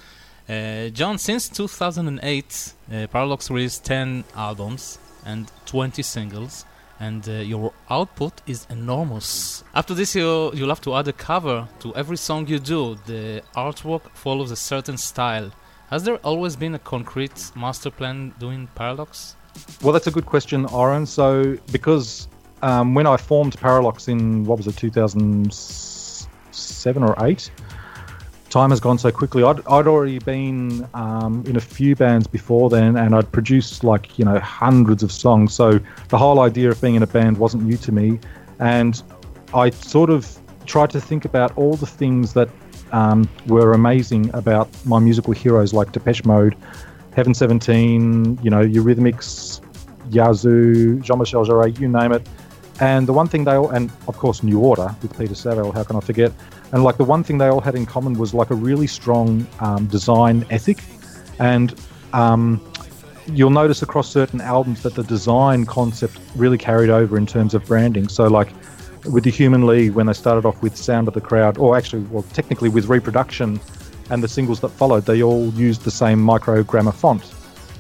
Uh, 0.49 0.89
John, 0.89 1.19
since 1.19 1.51
2008, 1.51 2.73
uh, 2.91 2.95
Parralox 3.09 3.51
released 3.51 3.85
10 3.85 4.25
albums 4.35 4.99
and 5.27 5.53
20 5.67 6.03
singles, 6.03 6.65
and 6.99 7.29
uh, 7.29 7.33
your 7.33 7.75
output 7.91 8.41
is 8.47 8.67
enormous. 8.71 9.63
After 9.75 9.93
this, 9.93 10.15
you, 10.17 10.53
you'll 10.55 10.71
have 10.71 10.81
to 10.81 10.95
add 10.95 11.07
a 11.09 11.13
cover 11.13 11.69
to 11.81 11.95
every 11.95 12.17
song 12.17 12.47
you 12.47 12.59
do. 12.59 12.97
The 13.05 13.43
artwork 13.55 14.11
follows 14.15 14.53
a 14.53 14.57
certain 14.57 14.97
style. 14.97 15.53
Has 15.91 16.03
there 16.05 16.17
always 16.25 16.57
been 16.57 16.75
a 16.75 16.79
concrete 16.79 17.53
master 17.55 17.91
plan 17.91 18.33
doing 18.39 18.71
Paralox? 18.75 19.35
Well, 19.83 19.93
that's 19.93 20.07
a 20.07 20.13
good 20.13 20.25
question, 20.25 20.65
Oren. 20.65 21.05
So, 21.05 21.59
because 21.71 22.27
um, 22.63 22.95
when 22.95 23.07
I 23.07 23.17
formed 23.17 23.57
Parralox 23.57 24.09
in 24.09 24.45
what 24.45 24.59
was 24.59 24.67
it, 24.67 24.77
2007 24.77 27.03
or 27.03 27.27
eight, 27.27 27.51
time 28.51 28.71
has 28.71 28.81
gone 28.81 28.99
so 28.99 29.11
quickly. 29.11 29.43
I'd, 29.43 29.67
I'd 29.67 29.87
already 29.87 30.19
been 30.19 30.87
um, 30.95 31.45
in 31.47 31.57
a 31.57 31.61
few 31.61 31.97
bands 31.97 32.27
before 32.27 32.71
then, 32.71 32.97
and 32.97 33.15
I'd 33.15 33.31
produced 33.33 33.83
like 33.83 34.19
you 34.19 34.25
know 34.25 34.39
hundreds 34.39 35.03
of 35.03 35.11
songs. 35.11 35.55
So 35.55 35.81
the 36.09 36.19
whole 36.19 36.41
idea 36.41 36.71
of 36.71 36.81
being 36.81 36.95
in 36.95 37.03
a 37.03 37.07
band 37.07 37.39
wasn't 37.39 37.65
new 37.65 37.77
to 37.79 37.93
me, 37.93 38.21
and 38.59 39.03
I 39.55 39.71
sort 39.71 40.11
of 40.11 40.39
tried 40.67 40.91
to 40.91 41.01
think 41.01 41.25
about 41.25 41.57
all 41.57 41.75
the 41.75 41.87
things 41.87 42.35
that 42.35 42.49
um, 42.93 43.29
were 43.47 43.73
amazing 43.73 44.31
about 44.35 44.69
my 44.87 44.99
musical 44.99 45.33
heroes 45.33 45.73
like 45.73 45.93
Depeche 45.93 46.25
Mode, 46.25 46.55
Heaven 47.15 47.35
17, 47.35 48.39
you 48.43 48.51
know, 48.51 48.65
Eurythmics, 48.65 49.61
Yazoo, 50.11 51.01
Jean-Michel 51.01 51.47
Jarre, 51.47 51.79
you 51.81 51.89
name 51.89 52.13
it. 52.13 52.27
And 52.81 53.07
the 53.07 53.13
one 53.13 53.29
thing 53.29 53.45
they 53.45 53.55
all, 53.55 53.71
and 53.71 53.91
of 54.09 54.17
course 54.17 54.43
New 54.43 54.59
Order 54.59 54.95
with 55.03 55.17
Peter 55.17 55.35
Saville, 55.35 55.73
how 55.73 55.85
can 55.85 55.97
I 55.97 56.01
forget? 56.01 56.33
And 56.73 56.83
like 56.83 56.97
the 56.97 57.05
one 57.05 57.23
thing 57.23 57.39
they 57.39 57.49
all 57.49 57.61
had 57.61 57.75
in 57.75 57.87
common 57.87 58.15
was 58.15 58.35
like 58.35 58.51
a 58.51 58.55
really 58.55 58.87
strong 58.87 59.47
um, 59.61 59.87
design 59.87 60.47
ethic. 60.51 60.79
And 61.39 61.79
um, 62.13 62.61
you'll 63.27 63.51
notice 63.51 63.83
across 63.83 64.11
certain 64.11 64.41
albums 64.41 64.83
that 64.83 64.95
the 64.95 65.05
design 65.05 65.67
concept 65.67 66.19
really 66.35 66.59
carried 66.59 66.91
over 66.91 67.17
in 67.17 67.27
terms 67.27 67.55
of 67.55 67.65
branding. 67.67 68.09
So 68.09 68.27
like 68.27 68.49
with 69.05 69.25
the 69.25 69.31
Human 69.31 69.67
League, 69.67 69.93
when 69.93 70.07
they 70.07 70.13
started 70.13 70.47
off 70.47 70.61
with 70.63 70.77
Sound 70.77 71.09
of 71.09 71.15
the 71.15 71.21
Crowd, 71.21 71.59
or 71.59 71.77
actually, 71.77 72.03
well, 72.05 72.23
technically 72.33 72.69
with 72.69 72.87
Reproduction 72.87 73.61
and 74.11 74.23
the 74.23 74.29
singles 74.29 74.61
that 74.61 74.71
followed, 74.71 75.07
they 75.07 75.23
all 75.23 75.49
used 75.51 75.83
the 75.83 75.91
same 75.91 76.19
microgramma 76.21 76.95
font. 76.95 77.33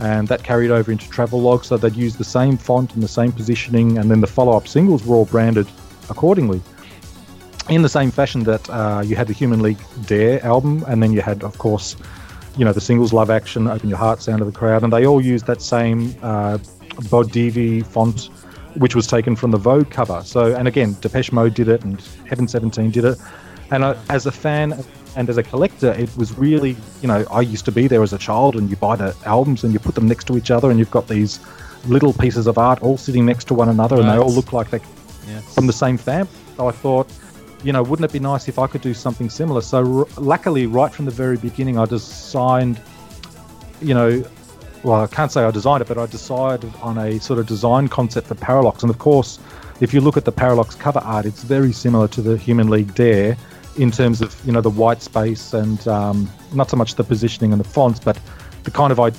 And 0.02 0.26
that 0.26 0.42
carried 0.42 0.72
over 0.72 0.90
into 0.90 1.08
Travelogue, 1.08 1.64
so 1.64 1.76
they'd 1.76 1.94
use 1.94 2.16
the 2.16 2.24
same 2.24 2.56
font 2.56 2.92
and 2.94 3.02
the 3.04 3.08
same 3.08 3.30
positioning, 3.30 3.98
and 3.98 4.10
then 4.10 4.20
the 4.20 4.26
follow 4.26 4.56
up 4.56 4.66
singles 4.66 5.06
were 5.06 5.14
all 5.14 5.26
branded 5.26 5.68
accordingly. 6.10 6.60
In 7.68 7.82
the 7.82 7.88
same 7.88 8.10
fashion 8.10 8.42
that 8.42 8.68
uh, 8.68 9.02
you 9.04 9.14
had 9.14 9.28
the 9.28 9.32
Human 9.32 9.62
League 9.62 9.78
Dare 10.06 10.44
album, 10.44 10.84
and 10.88 11.00
then 11.00 11.12
you 11.12 11.20
had, 11.20 11.44
of 11.44 11.56
course, 11.58 11.94
you 12.56 12.64
know, 12.64 12.72
the 12.72 12.80
singles 12.80 13.12
Love 13.12 13.30
Action, 13.30 13.68
Open 13.68 13.88
Your 13.88 13.98
Heart, 13.98 14.20
Sound 14.20 14.40
of 14.40 14.52
the 14.52 14.58
Crowd, 14.58 14.82
and 14.82 14.92
they 14.92 15.06
all 15.06 15.20
used 15.20 15.46
that 15.46 15.62
same 15.62 16.16
uh, 16.20 16.58
Bodoni 17.08 17.86
font, 17.86 18.24
which 18.74 18.96
was 18.96 19.06
taken 19.06 19.36
from 19.36 19.52
the 19.52 19.56
Vogue 19.56 19.88
cover. 19.88 20.20
So, 20.24 20.52
and 20.56 20.66
again, 20.66 20.96
Depeche 21.00 21.30
Mode 21.30 21.54
did 21.54 21.68
it, 21.68 21.84
and 21.84 22.00
Heaven 22.26 22.48
17 22.48 22.90
did 22.90 23.04
it. 23.04 23.18
And 23.70 23.84
I, 23.84 23.96
as 24.08 24.26
a 24.26 24.32
fan 24.32 24.84
and 25.16 25.28
as 25.28 25.36
a 25.38 25.42
collector, 25.42 25.92
it 25.92 26.14
was 26.16 26.36
really, 26.38 26.76
you 27.02 27.08
know, 27.08 27.24
I 27.30 27.40
used 27.40 27.64
to 27.66 27.72
be 27.72 27.86
there 27.88 28.02
as 28.02 28.12
a 28.12 28.18
child, 28.18 28.56
and 28.56 28.68
you 28.70 28.76
buy 28.76 28.96
the 28.96 29.14
albums 29.26 29.64
and 29.64 29.72
you 29.72 29.78
put 29.78 29.94
them 29.94 30.06
next 30.08 30.26
to 30.28 30.36
each 30.36 30.50
other, 30.50 30.70
and 30.70 30.78
you've 30.78 30.90
got 30.90 31.08
these 31.08 31.40
little 31.86 32.12
pieces 32.12 32.46
of 32.46 32.58
art 32.58 32.80
all 32.82 32.96
sitting 32.96 33.26
next 33.26 33.44
to 33.48 33.54
one 33.54 33.68
another, 33.68 33.96
and 33.96 34.08
they 34.08 34.16
all 34.16 34.32
look 34.32 34.52
like 34.52 34.70
they're 34.70 34.80
Yes. 35.28 35.54
from 35.54 35.66
the 35.68 35.72
same 35.72 35.96
family. 35.98 36.30
So 36.56 36.68
I 36.68 36.72
thought, 36.72 37.08
you 37.62 37.72
know, 37.72 37.82
wouldn't 37.82 38.04
it 38.08 38.12
be 38.12 38.18
nice 38.18 38.48
if 38.48 38.58
I 38.58 38.66
could 38.66 38.80
do 38.80 38.92
something 38.92 39.30
similar? 39.30 39.60
So 39.60 39.78
r- 40.00 40.06
luckily, 40.18 40.66
right 40.66 40.92
from 40.92 41.04
the 41.04 41.12
very 41.12 41.36
beginning, 41.36 41.78
I 41.78 41.84
designed, 41.84 42.80
you 43.80 43.94
know, 43.94 44.24
well, 44.82 45.00
I 45.02 45.06
can't 45.06 45.30
say 45.30 45.44
I 45.44 45.50
designed 45.52 45.80
it, 45.82 45.86
but 45.88 45.96
I 45.98 46.06
decided 46.06 46.72
on 46.82 46.98
a 46.98 47.20
sort 47.20 47.38
of 47.38 47.46
design 47.46 47.86
concept 47.86 48.26
for 48.26 48.34
Parralox. 48.34 48.82
And 48.82 48.90
of 48.90 48.98
course, 48.98 49.38
if 49.80 49.94
you 49.94 50.00
look 50.00 50.16
at 50.16 50.24
the 50.24 50.32
Parralox 50.32 50.76
cover 50.76 50.98
art, 51.00 51.24
it's 51.24 51.44
very 51.44 51.72
similar 51.72 52.08
to 52.08 52.20
the 52.20 52.36
Human 52.36 52.68
League 52.68 52.92
Dare 52.94 53.36
in 53.76 53.90
terms 53.90 54.20
of, 54.20 54.38
you 54.44 54.52
know, 54.52 54.60
the 54.60 54.70
white 54.70 55.02
space 55.02 55.52
and 55.52 55.86
um, 55.88 56.30
not 56.52 56.70
so 56.70 56.76
much 56.76 56.94
the 56.94 57.04
positioning 57.04 57.52
and 57.52 57.60
the 57.60 57.68
fonts, 57.68 58.00
but 58.00 58.18
the 58.64 58.70
kind 58.70 58.92
of 58.92 59.00
I- 59.00 59.10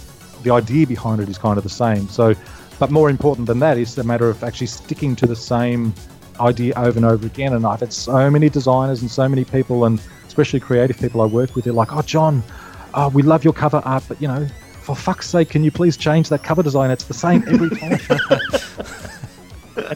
the 0.43 0.51
idea 0.51 0.85
behind 0.85 1.21
it 1.21 1.29
is 1.29 1.37
kind 1.37 1.57
of 1.57 1.63
the 1.63 1.69
same. 1.69 2.07
So, 2.09 2.35
but 2.79 2.91
more 2.91 3.09
important 3.09 3.47
than 3.47 3.59
that 3.59 3.77
is 3.77 3.95
the 3.95 4.03
matter 4.03 4.29
of 4.29 4.43
actually 4.43 4.67
sticking 4.67 5.15
to 5.17 5.25
the 5.25 5.35
same 5.35 5.93
idea 6.39 6.73
over 6.75 6.97
and 6.97 7.05
over 7.05 7.25
again. 7.25 7.53
And 7.53 7.65
I've 7.65 7.79
had 7.79 7.93
so 7.93 8.29
many 8.29 8.49
designers 8.49 9.01
and 9.01 9.09
so 9.09 9.27
many 9.27 9.45
people, 9.45 9.85
and 9.85 10.01
especially 10.27 10.59
creative 10.59 10.97
people 10.97 11.21
I 11.21 11.25
work 11.25 11.55
with, 11.55 11.65
they're 11.65 11.73
like, 11.73 11.93
"Oh, 11.93 12.01
John, 12.01 12.43
oh, 12.93 13.09
we 13.09 13.21
love 13.21 13.43
your 13.43 13.53
cover 13.53 13.81
art, 13.85 14.03
but 14.07 14.21
you 14.21 14.27
know, 14.27 14.47
for 14.81 14.95
fuck's 14.95 15.29
sake, 15.29 15.49
can 15.49 15.63
you 15.63 15.71
please 15.71 15.95
change 15.95 16.29
that 16.29 16.43
cover 16.43 16.63
design? 16.63 16.91
It's 16.91 17.05
the 17.05 17.13
same 17.13 17.43
every 17.47 17.69
time." 17.69 17.99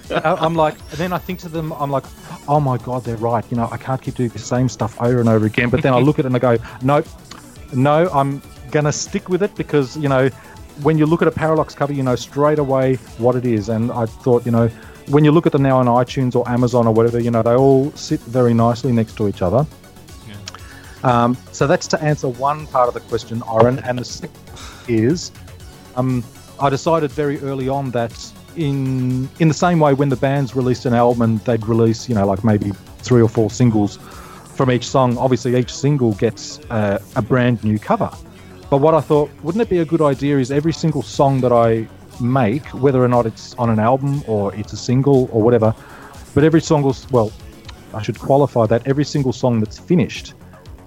I'm 0.41 0.55
like, 0.55 0.75
and 0.91 0.97
then 0.97 1.13
I 1.13 1.17
think 1.17 1.39
to 1.39 1.49
them, 1.49 1.71
I'm 1.73 1.91
like, 1.91 2.05
oh 2.47 2.60
my 2.60 2.77
god, 2.77 3.03
they're 3.03 3.17
right. 3.17 3.43
You 3.49 3.57
know, 3.57 3.69
I 3.71 3.77
can't 3.77 4.01
keep 4.01 4.15
doing 4.15 4.29
the 4.29 4.39
same 4.39 4.69
stuff 4.69 4.99
over 5.01 5.19
and 5.19 5.29
over 5.29 5.45
again. 5.45 5.69
But 5.69 5.81
then 5.81 5.93
I 5.93 5.99
look 5.99 6.19
at 6.19 6.25
it 6.25 6.27
and 6.27 6.36
I 6.36 6.39
go, 6.39 6.57
nope, 6.81 7.05
no, 7.73 8.10
I'm 8.10 8.41
gonna 8.71 8.91
stick 8.91 9.29
with 9.29 9.43
it 9.43 9.55
because 9.55 9.97
you 9.97 10.10
know, 10.10 10.29
when 10.81 10.97
you 10.97 11.05
look 11.05 11.21
at 11.21 11.27
a 11.27 11.31
Parralox 11.31 11.75
cover, 11.75 11.93
you 11.93 12.03
know 12.03 12.15
straight 12.15 12.60
away 12.60 12.95
what 13.17 13.36
it 13.36 13.45
is. 13.45 13.69
And 13.69 13.91
I 13.91 14.05
thought, 14.05 14.45
you 14.45 14.51
know, 14.51 14.67
when 15.07 15.23
you 15.23 15.31
look 15.31 15.45
at 15.45 15.51
them 15.51 15.63
now 15.63 15.77
on 15.77 15.86
iTunes 15.86 16.36
or 16.36 16.47
Amazon 16.49 16.88
or 16.88 16.93
whatever, 16.93 17.19
you 17.19 17.31
know, 17.31 17.41
they 17.41 17.55
all 17.55 17.91
sit 17.91 18.19
very 18.21 18.53
nicely 18.53 18.91
next 18.91 19.17
to 19.17 19.27
each 19.27 19.41
other. 19.41 19.65
Um, 21.03 21.38
so 21.51 21.67
that's 21.67 21.88
to 21.88 22.01
answer 22.01 22.27
one 22.27 22.67
part 22.67 22.88
of 22.88 22.93
the 22.93 22.99
question, 23.01 23.41
Oren. 23.43 23.79
And 23.79 23.99
the 23.99 24.05
second 24.05 24.36
is, 24.88 25.31
um, 25.95 26.23
I 26.60 26.69
decided 26.69 27.12
very 27.12 27.39
early 27.41 27.69
on 27.69 27.91
that 27.91 28.13
in 28.57 29.29
in 29.39 29.47
the 29.47 29.53
same 29.53 29.79
way 29.79 29.93
when 29.93 30.09
the 30.09 30.15
bands 30.15 30.55
released 30.55 30.85
an 30.85 30.93
album 30.93 31.21
and 31.21 31.39
they'd 31.41 31.65
release, 31.65 32.09
you 32.09 32.15
know, 32.15 32.25
like 32.25 32.43
maybe 32.43 32.71
three 32.99 33.21
or 33.21 33.29
four 33.29 33.49
singles 33.49 33.97
from 34.55 34.71
each 34.71 34.87
song. 34.87 35.17
Obviously, 35.17 35.55
each 35.55 35.73
single 35.73 36.13
gets 36.13 36.59
uh, 36.69 36.99
a 37.15 37.21
brand 37.21 37.63
new 37.63 37.79
cover. 37.79 38.09
But 38.69 38.77
what 38.77 38.93
I 38.93 39.01
thought, 39.01 39.29
wouldn't 39.43 39.61
it 39.61 39.69
be 39.69 39.79
a 39.79 39.85
good 39.85 40.01
idea 40.01 40.39
is 40.39 40.51
every 40.51 40.73
single 40.73 41.01
song 41.01 41.39
that 41.41 41.53
I 41.53 41.87
make, 42.19 42.65
whether 42.73 43.01
or 43.01 43.07
not 43.07 43.25
it's 43.25 43.53
on 43.55 43.69
an 43.69 43.79
album 43.79 44.23
or 44.27 44.53
it's 44.55 44.73
a 44.73 44.77
single 44.77 45.29
or 45.31 45.41
whatever, 45.41 45.73
but 46.33 46.43
every 46.43 46.61
song 46.61 46.83
well, 47.11 47.31
I 47.93 48.01
should 48.01 48.19
qualify 48.19 48.65
that 48.65 48.85
every 48.87 49.05
single 49.05 49.31
song 49.31 49.59
that's 49.59 49.79
finished 49.79 50.33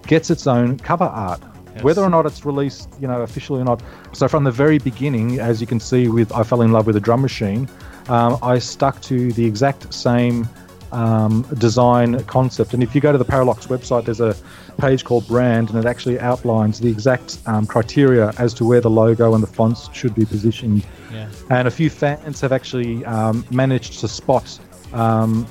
gets 0.06 0.30
its 0.30 0.46
own 0.46 0.78
cover 0.78 1.04
art, 1.04 1.40
whether 1.82 2.02
or 2.02 2.10
not 2.10 2.26
it's 2.26 2.44
released, 2.44 2.88
you 3.00 3.08
know, 3.08 3.22
officially 3.22 3.60
or 3.60 3.64
not. 3.64 3.82
So 4.12 4.28
from 4.28 4.44
the 4.44 4.50
very 4.50 4.78
beginning, 4.78 5.40
as 5.40 5.60
you 5.60 5.66
can 5.66 5.80
see 5.80 6.08
with 6.08 6.32
I 6.32 6.42
Fell 6.42 6.62
in 6.62 6.72
Love 6.72 6.86
with 6.86 6.96
a 6.96 7.00
Drum 7.00 7.22
Machine, 7.22 7.68
um, 8.08 8.38
I 8.42 8.58
stuck 8.58 9.00
to 9.02 9.32
the 9.32 9.44
exact 9.44 9.92
same 9.94 10.48
um, 10.92 11.42
design 11.58 12.22
concept. 12.24 12.74
And 12.74 12.82
if 12.82 12.94
you 12.94 13.00
go 13.00 13.12
to 13.12 13.18
the 13.18 13.24
Parralox 13.24 13.68
website, 13.68 14.04
there's 14.04 14.20
a 14.20 14.34
page 14.78 15.04
called 15.04 15.26
Brand, 15.28 15.70
and 15.70 15.78
it 15.78 15.86
actually 15.86 16.18
outlines 16.18 16.80
the 16.80 16.88
exact 16.88 17.38
um, 17.46 17.66
criteria 17.66 18.32
as 18.38 18.54
to 18.54 18.64
where 18.64 18.80
the 18.80 18.90
logo 18.90 19.34
and 19.34 19.42
the 19.42 19.46
fonts 19.46 19.88
should 19.92 20.14
be 20.14 20.24
positioned. 20.24 20.84
Yeah. 21.12 21.28
And 21.50 21.68
a 21.68 21.70
few 21.70 21.90
fans 21.90 22.40
have 22.40 22.52
actually 22.52 23.04
um, 23.04 23.44
managed 23.50 24.00
to 24.00 24.08
spot 24.08 24.58
um, 24.92 25.46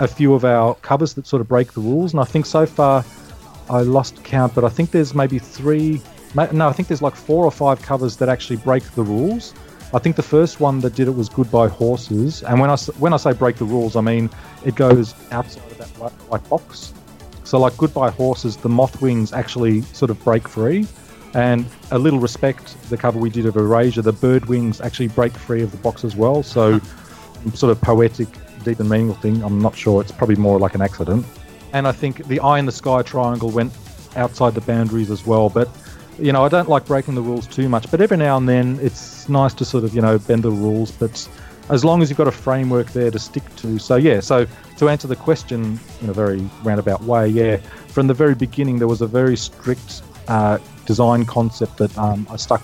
a 0.00 0.08
few 0.08 0.34
of 0.34 0.44
our 0.44 0.74
covers 0.76 1.14
that 1.14 1.26
sort 1.26 1.40
of 1.40 1.48
break 1.48 1.72
the 1.72 1.80
rules. 1.80 2.12
And 2.12 2.20
I 2.20 2.24
think 2.24 2.46
so 2.46 2.66
far, 2.66 3.04
I 3.70 3.80
lost 3.82 4.22
count, 4.24 4.54
but 4.54 4.64
I 4.64 4.68
think 4.68 4.90
there's 4.90 5.14
maybe 5.14 5.38
three. 5.38 6.00
No, 6.34 6.68
I 6.68 6.72
think 6.72 6.88
there's 6.88 7.02
like 7.02 7.14
four 7.14 7.44
or 7.44 7.50
five 7.50 7.80
covers 7.80 8.16
that 8.16 8.28
actually 8.28 8.56
break 8.56 8.82
the 8.94 9.02
rules. 9.02 9.54
I 9.92 9.98
think 10.00 10.16
the 10.16 10.22
first 10.22 10.58
one 10.58 10.80
that 10.80 10.96
did 10.96 11.06
it 11.06 11.12
was 11.12 11.28
Goodbye 11.28 11.68
Horses, 11.68 12.42
and 12.42 12.60
when 12.60 12.68
I 12.68 12.76
when 12.98 13.12
I 13.12 13.16
say 13.16 13.32
break 13.32 13.56
the 13.56 13.64
rules, 13.64 13.94
I 13.94 14.00
mean 14.00 14.28
it 14.64 14.74
goes 14.74 15.14
outside 15.30 15.70
of 15.70 15.78
that 15.78 15.88
white, 16.00 16.12
white 16.28 16.48
box. 16.48 16.92
So 17.44 17.58
like 17.58 17.76
Goodbye 17.76 18.10
Horses, 18.10 18.56
the 18.56 18.68
moth 18.68 19.00
wings 19.00 19.32
actually 19.32 19.82
sort 19.82 20.10
of 20.10 20.22
break 20.24 20.48
free, 20.48 20.88
and 21.34 21.64
a 21.92 21.98
little 21.98 22.18
respect, 22.18 22.76
the 22.90 22.96
cover 22.96 23.20
we 23.20 23.30
did 23.30 23.46
of 23.46 23.56
Erasure, 23.56 24.02
the 24.02 24.12
bird 24.12 24.46
wings 24.46 24.80
actually 24.80 25.08
break 25.08 25.32
free 25.32 25.62
of 25.62 25.70
the 25.70 25.76
box 25.78 26.04
as 26.04 26.16
well. 26.16 26.42
So 26.42 26.80
sort 27.54 27.70
of 27.70 27.80
poetic, 27.80 28.28
deep 28.64 28.80
and 28.80 28.88
meaningful 28.88 29.20
thing. 29.22 29.42
I'm 29.44 29.60
not 29.60 29.76
sure. 29.76 30.00
It's 30.00 30.10
probably 30.10 30.36
more 30.36 30.58
like 30.58 30.74
an 30.74 30.82
accident. 30.82 31.24
And 31.74 31.86
I 31.86 31.92
think 31.92 32.26
the 32.28 32.40
eye 32.40 32.58
in 32.58 32.66
the 32.66 32.72
sky 32.72 33.02
triangle 33.02 33.50
went 33.50 33.72
outside 34.16 34.54
the 34.54 34.60
boundaries 34.62 35.10
as 35.10 35.26
well. 35.26 35.50
But 35.50 35.68
you 36.18 36.32
know, 36.32 36.44
I 36.44 36.48
don't 36.48 36.68
like 36.68 36.86
breaking 36.86 37.16
the 37.16 37.20
rules 37.20 37.46
too 37.46 37.68
much. 37.68 37.90
But 37.90 38.00
every 38.00 38.16
now 38.16 38.36
and 38.36 38.48
then, 38.48 38.78
it's 38.80 39.28
nice 39.28 39.52
to 39.54 39.64
sort 39.64 39.84
of 39.84 39.94
you 39.94 40.00
know 40.00 40.18
bend 40.18 40.44
the 40.44 40.50
rules. 40.50 40.90
But 40.92 41.28
as 41.70 41.84
long 41.84 42.02
as 42.02 42.08
you've 42.08 42.18
got 42.18 42.28
a 42.28 42.32
framework 42.32 42.92
there 42.92 43.10
to 43.10 43.18
stick 43.18 43.42
to. 43.56 43.78
So 43.78 43.96
yeah. 43.96 44.20
So 44.20 44.46
to 44.78 44.88
answer 44.88 45.08
the 45.08 45.16
question 45.16 45.78
in 46.00 46.08
a 46.08 46.12
very 46.12 46.48
roundabout 46.62 47.02
way, 47.02 47.28
yeah. 47.28 47.56
From 47.88 48.06
the 48.06 48.14
very 48.14 48.34
beginning, 48.34 48.78
there 48.78 48.88
was 48.88 49.02
a 49.02 49.06
very 49.06 49.36
strict 49.36 50.02
uh, 50.28 50.58
design 50.86 51.24
concept 51.26 51.78
that 51.78 51.96
um, 51.98 52.26
I 52.30 52.36
stuck 52.36 52.62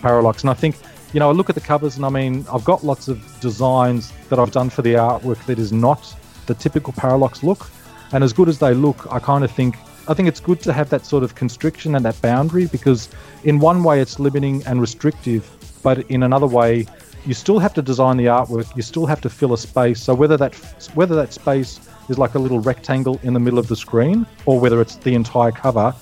Parralox. 0.00 0.40
And 0.40 0.50
I 0.50 0.54
think, 0.54 0.76
you 1.12 1.20
know, 1.20 1.28
I 1.28 1.32
look 1.32 1.48
at 1.48 1.54
the 1.54 1.60
covers 1.60 1.96
and 1.96 2.04
I 2.04 2.08
mean, 2.08 2.44
I've 2.52 2.64
got 2.64 2.84
lots 2.84 3.08
of 3.08 3.22
designs 3.40 4.12
that 4.28 4.38
I've 4.38 4.50
done 4.52 4.70
for 4.70 4.82
the 4.82 4.94
artwork 4.94 5.44
that 5.46 5.58
is 5.58 5.72
not 5.72 6.14
the 6.46 6.54
typical 6.54 6.92
Parralox 6.92 7.42
look. 7.42 7.70
And 8.12 8.22
as 8.22 8.32
good 8.32 8.48
as 8.48 8.58
they 8.58 8.74
look, 8.74 9.10
I 9.10 9.18
kind 9.18 9.44
of 9.44 9.50
think 9.50 9.76
I 10.08 10.14
think 10.14 10.28
it's 10.28 10.40
good 10.40 10.60
to 10.62 10.72
have 10.72 10.90
that 10.90 11.06
sort 11.06 11.22
of 11.22 11.36
constriction 11.36 11.94
and 11.94 12.04
that 12.04 12.20
boundary 12.20 12.66
because 12.66 13.08
in 13.44 13.60
one 13.60 13.84
way 13.84 14.00
it's 14.00 14.18
limiting 14.18 14.64
and 14.66 14.80
restrictive, 14.80 15.48
but 15.82 15.98
in 16.10 16.24
another 16.24 16.46
way 16.46 16.86
you 17.24 17.34
still 17.34 17.60
have 17.60 17.72
to 17.74 17.82
design 17.82 18.16
the 18.16 18.26
artwork. 18.26 18.74
You 18.74 18.82
still 18.82 19.06
have 19.06 19.20
to 19.20 19.30
fill 19.30 19.52
a 19.52 19.58
space. 19.58 20.02
So 20.02 20.14
whether 20.14 20.36
that 20.36 20.54
whether 20.94 21.14
that 21.14 21.32
space 21.32 21.80
is 22.08 22.18
like 22.18 22.34
a 22.34 22.38
little 22.38 22.60
rectangle 22.60 23.20
in 23.22 23.32
the 23.32 23.40
middle 23.40 23.58
of 23.58 23.68
the 23.68 23.76
screen 23.76 24.26
or 24.44 24.58
whether 24.58 24.80
it's 24.80 24.96
the 24.96 25.14
entire 25.14 25.52
cover, 25.52 25.94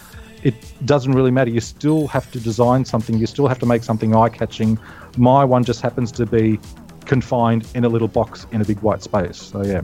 it 0.42 0.55
doesn't 0.87 1.12
really 1.12 1.31
matter. 1.31 1.51
You 1.51 1.61
still 1.61 2.07
have 2.09 2.31
to 2.33 2.40
design 2.40 2.85
something. 2.85 3.18
You 3.18 3.27
still 3.27 3.46
have 3.46 3.59
to 3.59 3.66
make 3.66 3.83
something 3.83 4.14
eye-catching. 4.14 4.79
My 5.18 5.44
one 5.44 5.64
just 5.64 5.83
happens 5.83 6.11
to 6.12 6.25
be 6.25 6.59
confined 7.05 7.66
in 7.75 7.85
a 7.85 7.88
little 7.88 8.09
box 8.09 8.46
in 8.53 8.61
a 8.62 8.64
big 8.64 8.81
white 8.81 9.03
space. 9.03 9.37
So 9.37 9.62
yeah. 9.62 9.83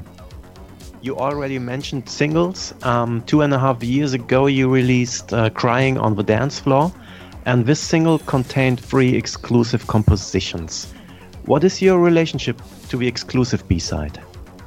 You 1.07 1.17
already 1.17 1.61
mentioned 1.61 2.09
singles. 2.09 2.75
Um, 2.83 3.23
two 3.27 3.43
and 3.43 3.55
a 3.55 3.61
half 3.61 3.81
years 3.81 4.13
ago, 4.13 4.49
you 4.49 4.69
released 4.69 5.33
uh, 5.33 5.51
Crying 5.51 5.99
on 5.99 6.17
the 6.17 6.25
Dance 6.25 6.59
Floor, 6.59 6.93
and 7.45 7.65
this 7.65 7.79
single 7.79 8.19
contained 8.19 8.81
three 8.81 9.15
exclusive 9.15 9.87
compositions. 9.87 10.93
What 11.45 11.63
is 11.63 11.81
your 11.81 12.01
relationship 12.01 12.61
to 12.89 12.97
the 12.97 13.07
exclusive 13.07 13.69
B 13.69 13.79
side? 13.79 14.19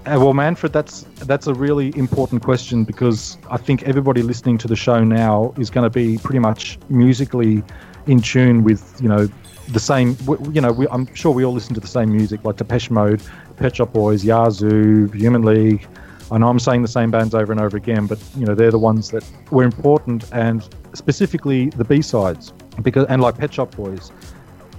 Uh, 0.06 0.16
well, 0.18 0.34
Manfred, 0.34 0.72
that's 0.72 1.02
that's 1.26 1.48
a 1.48 1.54
really 1.54 1.92
important 1.98 2.42
question 2.42 2.86
because 2.86 3.38
I 3.52 3.58
think 3.58 3.84
everybody 3.84 4.22
listening 4.22 4.58
to 4.60 4.68
the 4.70 4.78
show 4.78 5.04
now 5.04 5.54
is 5.58 5.70
going 5.70 5.84
to 5.84 5.90
be 5.90 6.20
pretty 6.20 6.40
much 6.40 6.80
musically 6.88 7.62
in 8.08 8.22
tune 8.22 8.64
with 8.64 8.98
you 9.02 9.10
know 9.10 9.28
the 9.68 9.82
same. 9.82 10.16
You 10.54 10.62
know, 10.62 10.72
we, 10.72 10.88
I'm 10.88 11.14
sure 11.16 11.34
we 11.34 11.44
all 11.44 11.52
listen 11.52 11.76
to 11.76 11.82
the 11.82 11.94
same 12.00 12.14
music 12.16 12.46
like 12.46 12.56
Depeche 12.56 12.90
Mode, 12.90 13.22
Pet 13.58 13.76
Shop 13.76 13.92
Boys, 13.92 14.24
Yazoo, 14.24 15.08
Human 15.10 15.42
League. 15.42 15.86
I 16.32 16.38
know 16.38 16.48
I'm 16.48 16.60
saying 16.60 16.84
the 16.84 16.88
same 16.88 17.12
bands 17.12 17.34
over 17.34 17.52
and 17.52 17.60
over 17.60 17.76
again, 17.76 18.06
but 18.08 18.20
you 18.38 18.46
know 18.46 18.54
they're 18.54 18.72
the 18.72 18.80
ones 18.80 19.10
that 19.12 19.24
were 19.52 19.64
important, 19.64 20.26
and 20.32 20.68
specifically 20.94 21.70
the 21.70 21.84
B 21.84 22.02
sides 22.02 22.54
because 22.82 23.06
and 23.08 23.22
like 23.22 23.38
Pet 23.38 23.54
Shop 23.54 23.76
Boys. 23.76 24.12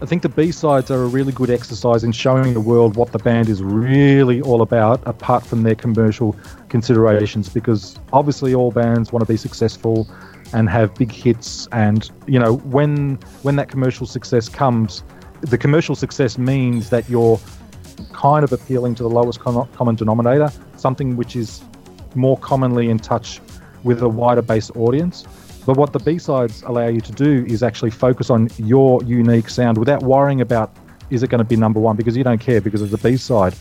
I 0.02 0.06
think 0.06 0.22
the 0.22 0.30
B 0.30 0.50
sides 0.50 0.90
are 0.90 1.02
a 1.02 1.06
really 1.06 1.32
good 1.32 1.50
exercise 1.50 2.04
in 2.04 2.12
showing 2.12 2.54
the 2.54 2.60
world 2.60 2.96
what 2.96 3.12
the 3.12 3.18
band 3.18 3.50
is 3.50 3.62
really 3.62 4.40
all 4.40 4.62
about, 4.62 5.02
apart 5.06 5.44
from 5.44 5.62
their 5.62 5.74
commercial 5.74 6.34
considerations. 6.70 7.50
Because 7.50 7.98
obviously, 8.12 8.54
all 8.54 8.70
bands 8.70 9.12
want 9.12 9.26
to 9.26 9.30
be 9.30 9.36
successful 9.36 10.08
and 10.54 10.70
have 10.70 10.94
big 10.94 11.12
hits, 11.12 11.68
and 11.72 12.10
you 12.26 12.38
know 12.38 12.56
when 12.58 13.16
when 13.42 13.56
that 13.56 13.68
commercial 13.68 14.06
success 14.06 14.48
comes, 14.48 15.02
the 15.40 15.58
commercial 15.58 15.94
success 15.94 16.38
means 16.38 16.90
that 16.90 17.08
you're 17.08 17.38
kind 18.12 18.44
of 18.44 18.52
appealing 18.52 18.94
to 18.94 19.02
the 19.02 19.10
lowest 19.10 19.40
com- 19.40 19.68
common 19.72 19.96
denominator, 19.96 20.50
something 20.80 21.16
which 21.16 21.36
is 21.36 21.62
more 22.14 22.36
commonly 22.38 22.90
in 22.90 22.98
touch 22.98 23.40
with 23.84 24.02
a 24.02 24.08
wider 24.08 24.42
base 24.42 24.70
audience. 24.76 25.26
But 25.66 25.76
what 25.76 25.92
the 25.92 25.98
B 25.98 26.18
sides 26.18 26.62
allow 26.62 26.88
you 26.88 27.00
to 27.00 27.12
do 27.12 27.44
is 27.46 27.62
actually 27.62 27.90
focus 27.90 28.30
on 28.30 28.48
your 28.56 29.02
unique 29.04 29.48
sound 29.48 29.78
without 29.78 30.02
worrying 30.02 30.40
about 30.40 30.74
is 31.10 31.22
it 31.22 31.30
going 31.30 31.40
to 31.40 31.44
be 31.44 31.56
number 31.56 31.80
one 31.80 31.96
because 31.96 32.16
you 32.16 32.24
don't 32.24 32.40
care 32.40 32.60
because 32.60 32.82
of 32.82 32.92
a 32.92 32.98
B 32.98 33.16
side. 33.16 33.54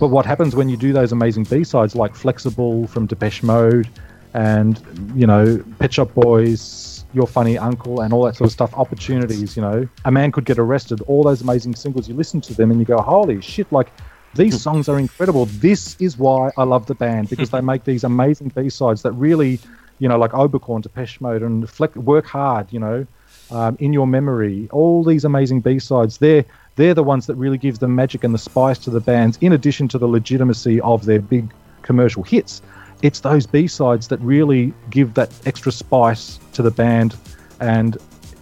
But 0.00 0.08
what 0.08 0.26
happens 0.26 0.56
when 0.56 0.68
you 0.68 0.76
do 0.76 0.92
those 0.92 1.12
amazing 1.12 1.44
B 1.44 1.62
sides 1.64 1.94
like 1.94 2.14
Flexible 2.14 2.86
from 2.88 3.06
Depeche 3.06 3.42
Mode 3.42 3.88
and, 4.32 4.80
you 5.14 5.26
know, 5.26 5.62
Pet 5.78 5.92
Shop 5.92 6.12
Boys, 6.14 7.04
Your 7.12 7.26
Funny 7.26 7.56
Uncle, 7.56 8.00
and 8.00 8.12
all 8.12 8.24
that 8.24 8.36
sort 8.36 8.48
of 8.48 8.52
stuff, 8.52 8.74
opportunities, 8.74 9.54
you 9.54 9.62
know, 9.62 9.88
a 10.04 10.10
man 10.10 10.32
could 10.32 10.44
get 10.44 10.58
arrested, 10.58 11.00
all 11.02 11.22
those 11.22 11.42
amazing 11.42 11.76
singles, 11.76 12.08
you 12.08 12.14
listen 12.14 12.40
to 12.40 12.54
them 12.54 12.70
and 12.72 12.80
you 12.80 12.86
go, 12.86 12.98
holy 12.98 13.40
shit, 13.40 13.70
like 13.70 13.92
these 14.34 14.60
songs 14.60 14.88
are 14.88 14.98
incredible. 14.98 15.46
This 15.46 15.96
is 16.00 16.18
why 16.18 16.50
I 16.56 16.64
love 16.64 16.86
the 16.86 16.94
band 16.94 17.30
because 17.30 17.50
they 17.50 17.60
make 17.60 17.84
these 17.84 18.04
amazing 18.04 18.48
B 18.48 18.68
sides 18.68 19.02
that 19.02 19.12
really, 19.12 19.60
you 19.98 20.08
know, 20.08 20.18
like 20.18 20.32
Oberkorn, 20.32 20.82
Depeche 20.82 21.20
Mode, 21.20 21.42
and 21.42 21.68
Fleck, 21.68 21.94
Work 21.96 22.26
Hard, 22.26 22.72
you 22.72 22.80
know, 22.80 23.06
um, 23.50 23.76
In 23.80 23.92
Your 23.92 24.06
Memory, 24.06 24.68
all 24.72 25.04
these 25.04 25.24
amazing 25.24 25.60
B 25.60 25.78
sides. 25.78 26.18
They're 26.18 26.44
they're 26.76 26.94
the 26.94 27.04
ones 27.04 27.26
that 27.26 27.36
really 27.36 27.58
give 27.58 27.78
the 27.78 27.88
magic 27.88 28.24
and 28.24 28.34
the 28.34 28.38
spice 28.38 28.78
to 28.80 28.90
the 28.90 29.00
bands, 29.00 29.38
in 29.40 29.52
addition 29.52 29.86
to 29.88 29.98
the 29.98 30.08
legitimacy 30.08 30.80
of 30.80 31.04
their 31.04 31.20
big 31.20 31.52
commercial 31.82 32.24
hits. 32.24 32.62
It's 33.02 33.20
those 33.20 33.46
B 33.46 33.66
sides 33.68 34.08
that 34.08 34.20
really 34.20 34.72
give 34.90 35.14
that 35.14 35.32
extra 35.46 35.70
spice 35.70 36.40
to 36.54 36.62
the 36.62 36.70
band, 36.70 37.16
and 37.60 37.96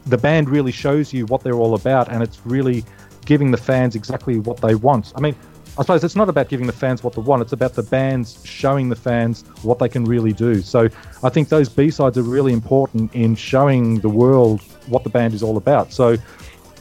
the 0.07 0.19
band 0.19 0.49
really 0.49 0.73
shows 0.73 1.13
you 1.13 1.27
what 1.27 1.43
they're 1.43 1.55
all 1.55 1.75
about, 1.75 2.09
and 2.09 2.23
it's 2.23 2.41
really 2.47 2.85
giving 3.25 3.51
the 3.51 3.57
fans 3.57 3.95
exactly 3.95 4.39
what 4.39 4.59
they 4.59 4.75
want. 4.75 5.13
I 5.15 5.21
mean, 5.21 5.37
I 5.79 5.83
suppose 5.83 6.05
it's 6.05 6.17
not 6.17 6.29
about 6.29 6.51
giving 6.51 6.67
the 6.67 6.73
fans 6.73 7.03
what 7.03 7.15
they 7.15 7.23
want, 7.23 7.41
it's 7.41 7.55
about 7.55 7.73
the 7.73 7.83
bands 7.83 8.39
showing 8.45 8.91
the 8.91 8.97
fans 8.97 9.43
what 9.63 9.79
they 9.79 9.89
can 9.89 10.05
really 10.05 10.35
do. 10.35 10.61
So 10.61 10.89
I 11.23 11.31
think 11.31 11.49
those 11.49 11.71
B 11.71 11.91
sides 11.91 12.19
are 12.19 12.23
really 12.23 12.53
important 12.53 13.15
in 13.15 13.35
showing 13.35 14.01
the 14.01 14.09
world 14.11 14.61
what 14.89 15.03
the 15.03 15.09
band 15.09 15.33
is 15.33 15.43
all 15.43 15.57
about. 15.57 15.91
So, 15.91 16.17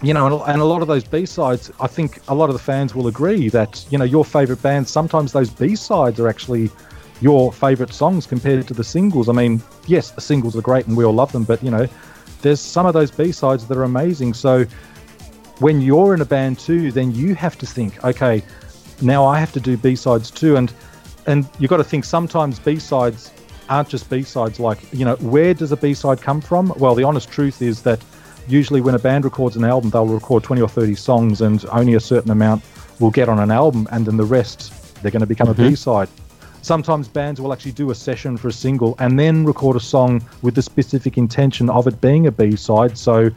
you 0.04 0.14
know, 0.14 0.44
and, 0.44 0.62
a 0.62 0.66
lot 0.66 0.82
of 0.82 0.90
those 0.90 1.06
B 1.06 1.26
sides, 1.26 1.72
I 1.80 1.88
think 1.88 2.20
a 2.28 2.36
lot 2.36 2.50
of 2.50 2.54
the 2.54 2.62
fans 2.62 2.94
will 2.94 3.08
agree 3.08 3.48
that, 3.50 3.86
you 3.92 3.98
know, 3.98 4.04
your 4.04 4.26
favorite 4.26 4.62
bands, 4.62 4.92
sometimes 4.92 5.32
those 5.32 5.50
B 5.50 5.74
sides 5.76 6.20
are 6.20 6.28
actually 6.28 6.70
your 7.22 7.54
favorite 7.54 7.94
songs 7.94 8.28
compared 8.28 8.68
to 8.68 8.74
the 8.74 8.84
singles. 8.84 9.30
I 9.30 9.34
mean, 9.34 9.64
yes, 9.88 10.12
the 10.12 10.22
singles 10.22 10.58
are 10.58 10.62
great 10.62 10.88
and 10.88 10.98
we 10.98 11.06
all 11.06 11.14
love 11.14 11.32
them, 11.32 11.46
but, 11.46 11.64
you 11.64 11.72
know, 11.72 11.88
there's 12.42 12.60
some 12.60 12.86
of 12.86 12.94
those 12.94 13.12
B 13.12 13.32
sides 13.32 13.68
that 13.68 13.78
are 13.78 13.84
amazing. 13.84 14.34
So, 14.34 14.66
when 15.60 15.80
you're 15.80 16.16
in 16.16 16.22
a 16.22 16.26
band 16.26 16.58
too, 16.58 16.92
then 16.92 17.12
you 17.14 17.36
have 17.36 17.58
to 17.60 17.68
think, 17.68 18.04
okay, 18.04 18.44
now 19.02 19.26
I 19.26 19.40
have 19.40 19.52
to 19.54 19.60
do 19.60 19.78
B 19.78 19.96
sides 19.96 20.32
too, 20.32 20.56
and 20.56 20.74
and 21.28 21.48
you 21.60 21.68
got 21.68 21.78
to 21.78 21.84
think 21.84 22.06
sometimes 22.06 22.60
B 22.60 22.80
sides 22.80 23.32
aren't 23.70 23.90
just 23.90 24.10
B 24.10 24.24
sides. 24.24 24.60
Like 24.60 24.80
you 24.94 25.06
know, 25.06 25.16
where 25.18 25.54
does 25.54 25.72
a 25.72 25.78
B 25.78 25.94
side 25.94 26.22
come 26.22 26.42
from? 26.42 26.74
Well, 26.78 26.96
the 26.96 27.04
honest 27.04 27.30
truth 27.32 27.62
is 27.62 27.84
that 27.84 28.04
usually 28.48 28.82
when 28.82 28.96
a 28.96 29.00
band 29.00 29.24
records 29.26 29.56
an 29.56 29.64
album, 29.64 29.90
they'll 29.90 30.06
record 30.06 30.44
20 30.44 30.62
or 30.62 30.70
30 30.70 30.96
songs, 30.96 31.42
and 31.42 31.64
only 31.72 31.94
a 31.94 32.00
certain 32.00 32.32
amount 32.32 32.64
will 33.00 33.12
get 33.12 33.30
on 33.30 33.40
an 33.40 33.52
album, 33.52 33.88
and 33.92 34.06
then 34.06 34.18
the 34.18 34.26
rest 34.26 34.74
they're 35.02 35.12
going 35.12 35.22
to 35.22 35.28
become 35.28 35.50
a 35.50 35.54
mm-hmm. 35.54 35.70
B 35.70 35.76
side. 35.76 36.10
Sometimes 36.62 37.08
bands 37.08 37.42
will 37.42 37.54
actually 37.54 37.72
do 37.72 37.90
a 37.90 37.96
session 37.96 38.38
for 38.38 38.48
a 38.48 38.54
single 38.54 38.96
and 39.00 39.18
then 39.18 39.46
record 39.46 39.76
a 39.76 39.80
song 39.80 40.24
with 40.44 40.54
the 40.54 40.62
specific 40.62 41.18
intention 41.18 41.72
of 41.72 41.88
it 41.88 42.00
being 42.02 42.28
a 42.28 42.32
B 42.32 42.56
side. 42.56 42.96
So 43.00 43.32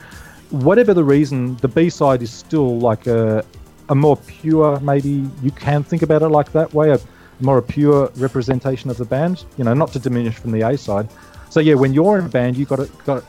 whatever 0.50 0.92
the 0.92 1.04
reason, 1.04 1.56
the 1.56 1.68
B 1.68 1.88
side 1.88 2.20
is 2.20 2.30
still 2.30 2.78
like 2.78 3.06
a 3.06 3.42
a 3.88 3.94
more 3.94 4.16
pure, 4.16 4.80
maybe 4.80 5.28
you 5.42 5.50
can 5.50 5.82
think 5.82 6.02
about 6.02 6.22
it 6.22 6.28
like 6.28 6.52
that 6.52 6.72
way, 6.72 6.90
a 6.90 7.00
more 7.40 7.60
pure 7.60 8.10
representation 8.16 8.90
of 8.90 8.96
the 8.96 9.04
band. 9.04 9.44
You 9.56 9.64
know, 9.64 9.74
not 9.74 9.92
to 9.92 9.98
diminish 9.98 10.36
from 10.36 10.52
the 10.52 10.62
A 10.62 10.76
side. 10.78 11.08
So 11.50 11.60
yeah, 11.60 11.74
when 11.74 11.94
you're 11.94 12.18
in 12.18 12.24
a 12.24 12.28
band, 12.28 12.56
you 12.56 12.64
got 12.64 12.76
to 12.76 12.90
got 13.04 13.24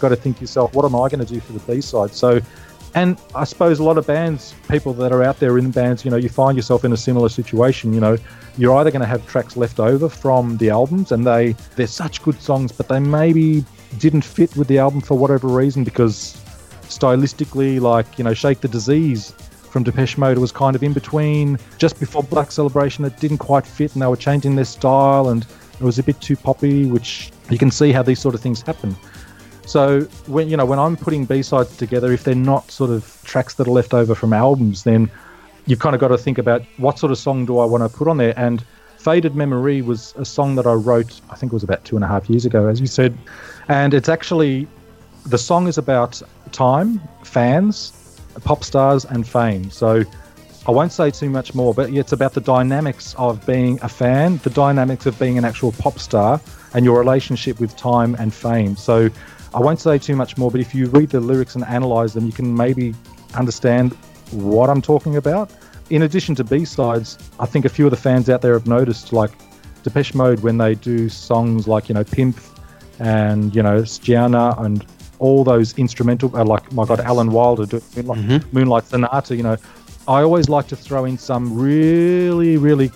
got 0.00 0.08
to 0.08 0.16
think 0.16 0.40
yourself, 0.40 0.74
what 0.74 0.84
am 0.84 0.94
I 0.94 1.08
going 1.08 1.24
to 1.24 1.26
do 1.26 1.40
for 1.40 1.52
the 1.52 1.60
B 1.60 1.80
side? 1.80 2.10
So, 2.12 2.40
and 2.94 3.16
I 3.34 3.44
suppose 3.44 3.78
a 3.78 3.84
lot 3.84 3.96
of 3.96 4.06
bands, 4.06 4.54
people 4.68 4.92
that 4.94 5.12
are 5.12 5.22
out 5.22 5.40
there 5.40 5.58
in 5.58 5.70
bands, 5.70 6.04
you 6.04 6.10
know, 6.10 6.16
you 6.16 6.28
find 6.28 6.56
yourself 6.56 6.84
in 6.84 6.92
a 6.92 6.96
similar 6.96 7.28
situation. 7.28 7.94
You 7.94 8.00
know, 8.00 8.18
you're 8.58 8.74
either 8.76 8.90
going 8.90 9.00
to 9.00 9.06
have 9.06 9.26
tracks 9.26 9.56
left 9.56 9.80
over 9.80 10.08
from 10.08 10.58
the 10.58 10.70
albums, 10.70 11.12
and 11.12 11.26
they 11.26 11.52
they're 11.76 11.86
such 11.86 12.22
good 12.22 12.40
songs, 12.40 12.72
but 12.72 12.88
they 12.88 13.00
maybe 13.00 13.64
didn't 13.98 14.24
fit 14.24 14.54
with 14.56 14.68
the 14.68 14.78
album 14.78 15.00
for 15.00 15.16
whatever 15.16 15.46
reason 15.46 15.84
because 15.84 16.34
stylistically, 16.82 17.80
like 17.80 18.18
you 18.18 18.24
know, 18.24 18.34
Shake 18.34 18.60
the 18.60 18.68
Disease 18.68 19.32
from 19.74 19.82
Depeche 19.82 20.16
Mode 20.16 20.38
was 20.38 20.52
kind 20.52 20.76
of 20.76 20.84
in 20.84 20.92
between. 20.92 21.58
Just 21.78 21.98
before 21.98 22.22
Black 22.22 22.52
Celebration, 22.52 23.04
it 23.04 23.16
didn't 23.18 23.38
quite 23.38 23.66
fit, 23.66 23.92
and 23.92 24.00
they 24.00 24.06
were 24.06 24.16
changing 24.16 24.54
their 24.54 24.64
style, 24.64 25.30
and 25.30 25.44
it 25.72 25.80
was 25.80 25.98
a 25.98 26.02
bit 26.04 26.20
too 26.20 26.36
poppy. 26.36 26.86
Which 26.86 27.32
you 27.50 27.58
can 27.58 27.72
see 27.72 27.90
how 27.90 28.04
these 28.04 28.20
sort 28.20 28.36
of 28.36 28.40
things 28.40 28.62
happen. 28.62 28.94
So 29.66 30.02
when 30.26 30.48
you 30.48 30.56
know 30.56 30.64
when 30.64 30.78
I'm 30.78 30.96
putting 30.96 31.24
B 31.24 31.42
sides 31.42 31.76
together, 31.76 32.12
if 32.12 32.22
they're 32.22 32.36
not 32.36 32.70
sort 32.70 32.90
of 32.90 33.20
tracks 33.24 33.54
that 33.54 33.66
are 33.66 33.72
left 33.72 33.92
over 33.92 34.14
from 34.14 34.32
albums, 34.32 34.84
then 34.84 35.10
you've 35.66 35.80
kind 35.80 35.96
of 35.96 36.00
got 36.00 36.08
to 36.08 36.18
think 36.18 36.38
about 36.38 36.62
what 36.76 37.00
sort 37.00 37.10
of 37.10 37.18
song 37.18 37.44
do 37.44 37.58
I 37.58 37.64
want 37.64 37.82
to 37.82 37.88
put 37.98 38.06
on 38.06 38.18
there. 38.18 38.38
And 38.38 38.64
Faded 38.98 39.34
Memory 39.34 39.82
was 39.82 40.14
a 40.16 40.24
song 40.24 40.54
that 40.54 40.68
I 40.68 40.74
wrote, 40.74 41.20
I 41.30 41.34
think 41.34 41.52
it 41.52 41.54
was 41.54 41.64
about 41.64 41.84
two 41.84 41.96
and 41.96 42.04
a 42.04 42.08
half 42.08 42.30
years 42.30 42.46
ago, 42.46 42.68
as 42.68 42.80
you 42.80 42.86
said. 42.86 43.18
And 43.66 43.92
it's 43.92 44.08
actually 44.08 44.68
the 45.26 45.38
song 45.38 45.66
is 45.66 45.78
about 45.78 46.22
time, 46.52 47.00
fans, 47.24 48.03
pop 48.40 48.64
stars, 48.64 49.04
and 49.04 49.26
fame. 49.26 49.70
So 49.70 50.04
I 50.66 50.70
won't 50.70 50.92
say 50.92 51.10
too 51.10 51.28
much 51.28 51.54
more, 51.54 51.74
but 51.74 51.90
it's 51.90 52.12
about 52.12 52.32
the 52.32 52.40
dynamics 52.40 53.14
of 53.18 53.44
being 53.46 53.78
a 53.82 53.88
fan, 53.88 54.38
the 54.38 54.50
dynamics 54.50 55.06
of 55.06 55.18
being 55.18 55.36
an 55.36 55.44
actual 55.44 55.72
pop 55.72 55.98
star, 55.98 56.40
and 56.72 56.84
your 56.84 56.98
relationship 56.98 57.60
with 57.60 57.76
time 57.76 58.16
and 58.18 58.32
fame. 58.32 58.76
So 58.76 59.10
I 59.52 59.60
won't 59.60 59.80
say 59.80 59.98
too 59.98 60.16
much 60.16 60.36
more, 60.36 60.50
but 60.50 60.60
if 60.60 60.74
you 60.74 60.86
read 60.86 61.10
the 61.10 61.20
lyrics 61.20 61.54
and 61.54 61.64
analyze 61.64 62.14
them, 62.14 62.26
you 62.26 62.32
can 62.32 62.56
maybe 62.56 62.94
understand 63.34 63.92
what 64.30 64.70
I'm 64.70 64.82
talking 64.82 65.16
about. 65.16 65.50
In 65.90 66.02
addition 66.02 66.34
to 66.36 66.44
B 66.44 66.64
sides, 66.64 67.18
I 67.38 67.46
think 67.46 67.64
a 67.64 67.68
few 67.68 67.84
of 67.84 67.90
the 67.90 67.96
fans 67.96 68.30
out 68.30 68.40
there 68.40 68.54
have 68.54 68.66
noticed, 68.66 69.12
like 69.12 69.30
Depeche 69.82 70.14
Mode, 70.14 70.40
when 70.40 70.56
they 70.56 70.74
do 70.74 71.08
songs 71.10 71.68
like, 71.68 71.90
you 71.90 71.94
know, 71.94 72.04
Pimpf 72.04 72.58
and, 72.98 73.54
you 73.54 73.62
know, 73.62 73.82
Stjärna 73.82 74.58
and 74.64 74.84
all 75.18 75.44
those 75.44 75.76
instrumental, 75.78 76.34
uh, 76.36 76.44
like, 76.44 76.72
my 76.72 76.84
God, 76.84 77.00
Alan 77.00 77.30
Wilder 77.30 77.66
doing 77.66 78.06
like 78.06 78.52
Moonlight 78.52 78.84
Sonata, 78.84 79.36
you 79.36 79.42
know, 79.42 79.56
I 80.06 80.22
always 80.22 80.48
like 80.48 80.68
to 80.68 80.76
throw 80.76 81.04
in 81.04 81.16
some 81.16 81.58
really, 81.58 82.56
really 82.56 82.90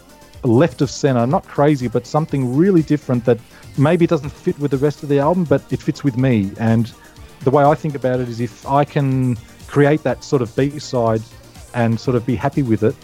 left 0.44 0.82
of 0.82 0.90
center, 0.90 1.26
not 1.26 1.44
crazy, 1.46 1.88
but 1.88 2.06
something 2.06 2.56
really 2.56 2.82
different 2.82 3.24
that 3.24 3.38
maybe 3.76 4.06
doesn't 4.06 4.30
fit 4.30 4.58
with 4.58 4.70
the 4.70 4.76
rest 4.76 5.02
of 5.02 5.08
the 5.08 5.18
album, 5.18 5.44
but 5.44 5.62
it 5.72 5.80
fits 5.80 6.04
with 6.04 6.16
me. 6.16 6.50
And 6.58 6.92
the 7.40 7.50
way 7.50 7.64
I 7.64 7.74
think 7.74 7.94
about 7.94 8.20
it 8.20 8.28
is 8.28 8.40
if 8.40 8.66
I 8.66 8.84
can 8.84 9.36
create 9.66 10.02
that 10.02 10.24
sort 10.24 10.42
of 10.42 10.54
B 10.54 10.78
side 10.78 11.22
and 11.74 11.98
sort 11.98 12.16
of 12.16 12.26
be 12.26 12.34
happy 12.34 12.62
with 12.62 12.82
it, 12.82 12.94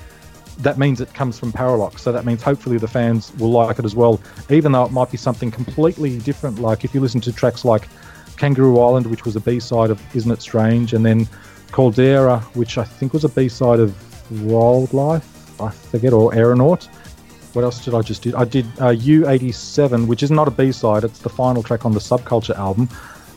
that 0.58 0.78
means 0.78 1.00
it 1.00 1.12
comes 1.14 1.38
from 1.38 1.52
Parralox. 1.52 2.00
So 2.00 2.12
that 2.12 2.24
means 2.24 2.42
hopefully 2.42 2.78
the 2.78 2.88
fans 2.88 3.32
will 3.38 3.50
like 3.50 3.78
it 3.78 3.84
as 3.84 3.94
well, 3.96 4.20
even 4.50 4.72
though 4.72 4.84
it 4.84 4.92
might 4.92 5.10
be 5.10 5.16
something 5.16 5.50
completely 5.50 6.18
different. 6.18 6.58
Like 6.58 6.84
if 6.84 6.94
you 6.94 7.00
listen 7.00 7.20
to 7.22 7.32
tracks 7.32 7.64
like 7.64 7.88
Kangaroo 8.36 8.78
Island, 8.78 9.06
which 9.06 9.24
was 9.24 9.36
a 9.36 9.40
B 9.40 9.60
side 9.60 9.90
of 9.90 10.00
Isn't 10.16 10.30
It 10.30 10.42
Strange, 10.42 10.92
and 10.92 11.04
then 11.04 11.28
Caldera, 11.72 12.40
which 12.54 12.78
I 12.78 12.84
think 12.84 13.12
was 13.12 13.24
a 13.24 13.28
B 13.28 13.48
side 13.48 13.80
of 13.80 13.94
Wildlife, 14.42 15.60
I 15.60 15.70
forget, 15.70 16.12
or 16.12 16.32
Aeronaut. 16.34 16.86
What 17.52 17.64
else 17.64 17.84
did 17.84 17.94
I 17.94 18.02
just 18.02 18.22
do? 18.22 18.36
I 18.36 18.44
did 18.44 18.66
uh, 18.78 18.92
U87, 18.92 20.06
which 20.06 20.22
is 20.22 20.30
not 20.30 20.48
a 20.48 20.50
B 20.50 20.72
side, 20.72 21.04
it's 21.04 21.20
the 21.20 21.28
final 21.28 21.62
track 21.62 21.84
on 21.84 21.92
the 21.92 22.00
Subculture 22.00 22.56
album. 22.56 22.88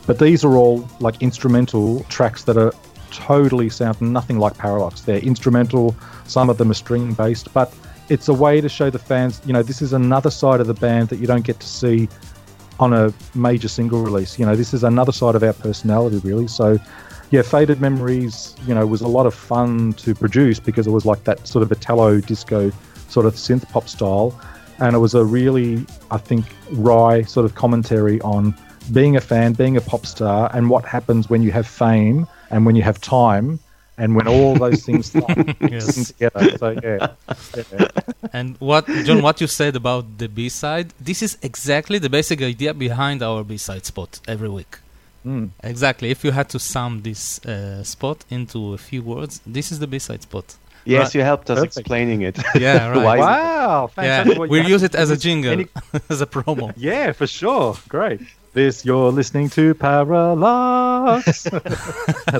But 0.06 0.18
these 0.18 0.44
are 0.44 0.56
all 0.56 0.88
like 1.00 1.20
instrumental 1.22 2.02
tracks 2.04 2.44
that 2.44 2.56
are 2.56 2.72
totally 3.10 3.68
sound 3.68 4.00
nothing 4.00 4.38
like 4.38 4.54
Parralox. 4.54 5.04
They're 5.04 5.18
instrumental, 5.18 5.94
some 6.26 6.50
of 6.50 6.58
them 6.58 6.70
are 6.70 6.74
string 6.74 7.12
based, 7.12 7.52
but 7.52 7.74
it's 8.08 8.28
a 8.28 8.34
way 8.34 8.60
to 8.60 8.68
show 8.68 8.90
the 8.90 8.98
fans, 8.98 9.40
you 9.44 9.52
know, 9.52 9.62
this 9.62 9.82
is 9.82 9.92
another 9.92 10.30
side 10.30 10.60
of 10.60 10.66
the 10.66 10.74
band 10.74 11.08
that 11.10 11.18
you 11.18 11.26
don't 11.26 11.44
get 11.44 11.60
to 11.60 11.66
see 11.66 12.08
on 12.80 12.92
a 12.92 13.12
major 13.34 13.68
single 13.68 14.02
release. 14.02 14.38
You 14.38 14.46
know, 14.46 14.56
this 14.56 14.72
is 14.72 14.84
another 14.84 15.12
side 15.12 15.34
of 15.34 15.42
our 15.42 15.52
personality, 15.52 16.18
really. 16.18 16.46
So, 16.46 16.78
yeah, 17.30 17.42
Faded 17.42 17.80
Memories, 17.80 18.54
you 18.66 18.74
know, 18.74 18.86
was 18.86 19.00
a 19.00 19.08
lot 19.08 19.26
of 19.26 19.34
fun 19.34 19.92
to 19.94 20.14
produce 20.14 20.60
because 20.60 20.86
it 20.86 20.90
was 20.90 21.04
like 21.04 21.24
that 21.24 21.46
sort 21.46 21.62
of 21.62 21.72
Italo 21.72 22.20
disco 22.20 22.70
sort 23.08 23.26
of 23.26 23.34
synth 23.34 23.68
pop 23.70 23.88
style. 23.88 24.38
And 24.80 24.94
it 24.94 24.98
was 24.98 25.14
a 25.14 25.24
really, 25.24 25.84
I 26.10 26.18
think, 26.18 26.46
wry 26.72 27.22
sort 27.22 27.44
of 27.44 27.54
commentary 27.54 28.20
on 28.20 28.54
being 28.92 29.16
a 29.16 29.20
fan, 29.20 29.52
being 29.52 29.76
a 29.76 29.80
pop 29.80 30.06
star, 30.06 30.50
and 30.54 30.70
what 30.70 30.84
happens 30.84 31.28
when 31.28 31.42
you 31.42 31.50
have 31.50 31.66
fame 31.66 32.26
and 32.50 32.64
when 32.64 32.76
you 32.76 32.82
have 32.82 33.00
time 33.00 33.58
and 33.98 34.14
when 34.16 34.26
all 34.28 34.54
those 34.54 34.80
things 34.84 35.06
start 35.12 35.36
Yes. 35.74 36.08
together. 36.08 36.56
So, 36.58 36.68
yeah. 36.82 37.08
yeah. 37.56 37.88
And 38.32 38.56
what, 38.60 38.86
John, 39.06 39.20
what 39.22 39.40
you 39.42 39.46
said 39.46 39.74
about 39.76 40.04
the 40.18 40.28
B 40.28 40.48
side, 40.48 40.88
this 41.00 41.22
is 41.22 41.36
exactly 41.42 41.98
the 41.98 42.08
basic 42.18 42.40
idea 42.42 42.72
behind 42.74 43.22
our 43.22 43.42
B 43.44 43.56
side 43.58 43.84
spot 43.86 44.20
every 44.28 44.48
week. 44.48 44.78
Mm. 45.26 45.50
Exactly. 45.62 46.10
If 46.10 46.24
you 46.24 46.30
had 46.30 46.48
to 46.50 46.58
sum 46.58 47.02
this 47.02 47.44
uh, 47.44 47.82
spot 47.84 48.24
into 48.30 48.72
a 48.74 48.78
few 48.78 49.02
words, 49.02 49.40
this 49.46 49.70
is 49.72 49.78
the 49.80 49.86
B 49.86 49.98
side 49.98 50.22
spot. 50.22 50.56
Yes, 50.84 50.98
Right. 51.08 51.14
you 51.16 51.22
helped 51.22 51.50
us 51.50 51.58
Perfect. 51.58 51.76
explaining 51.78 52.20
it. 52.22 52.38
Yeah, 52.54 52.88
right. 52.94 53.04
Why- 53.04 53.18
Wow, 53.18 53.90
Yeah, 53.96 53.96
fantastic. 53.96 54.38
Well, 54.38 54.48
we'll 54.48 54.68
use 54.68 54.82
it 54.88 54.94
as 54.94 55.10
a 55.10 55.16
jingle, 55.16 55.52
any- 55.52 55.68
as 56.08 56.20
a 56.22 56.26
promo. 56.26 56.72
Yeah, 56.76 57.12
for 57.12 57.26
sure. 57.26 57.76
Great. 57.88 58.20
This 58.54 58.84
you're 58.86 59.12
listening 59.12 59.50
to 59.50 59.74
Parralox, 59.74 61.42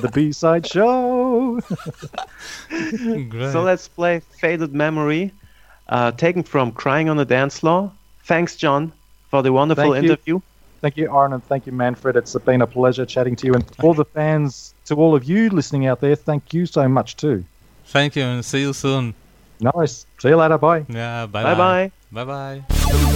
the 0.03 0.09
B-side 0.15 0.67
show. 0.67 1.48
Great. 2.69 3.53
So 3.53 3.63
let's 3.63 3.89
play 3.89 4.21
Faded 4.41 4.75
Memory, 4.75 5.33
uh, 5.89 6.13
taken 6.13 6.43
from 6.43 6.73
Crying 6.73 7.09
on 7.09 7.17
the 7.17 7.25
Dance 7.25 7.59
Floor. 7.61 7.93
Thanks, 8.25 8.57
John, 8.57 8.93
for 9.31 9.43
the 9.43 9.53
wonderful 9.53 9.93
Thank 9.93 10.05
you. 10.05 10.11
interview. 10.13 10.41
Thank 10.81 10.97
you, 10.97 11.13
Aaron, 11.13 11.33
and 11.33 11.45
thank 11.45 11.67
you, 11.67 11.73
Manfred. 11.73 12.15
It's 12.17 12.37
been 12.37 12.63
a 12.63 12.67
pleasure 12.67 13.05
chatting 13.05 13.35
to 13.37 13.47
you, 13.47 13.55
and 13.55 13.65
all 13.83 13.95
the 13.95 14.05
fans, 14.05 14.75
to 14.87 14.95
all 14.95 15.15
of 15.15 15.25
you 15.25 15.51
listening 15.51 15.87
out 15.87 16.01
there, 16.01 16.15
thank 16.15 16.55
you 16.55 16.67
so 16.67 16.87
much 16.89 17.17
too. 17.17 17.45
Thank 17.87 18.17
you 18.17 18.23
and 18.23 18.45
see 18.45 18.61
you 18.61 18.73
soon. 18.73 19.15
Nice. 19.61 20.07
See 20.19 20.29
you 20.29 20.37
later. 20.37 20.59
Bye. 20.59 20.85
Yeah, 20.89 21.27
bye 21.27 21.43
Bye 21.43 21.55
bye. 21.55 21.93
Bye 22.13 22.25
bye. 22.25 23.15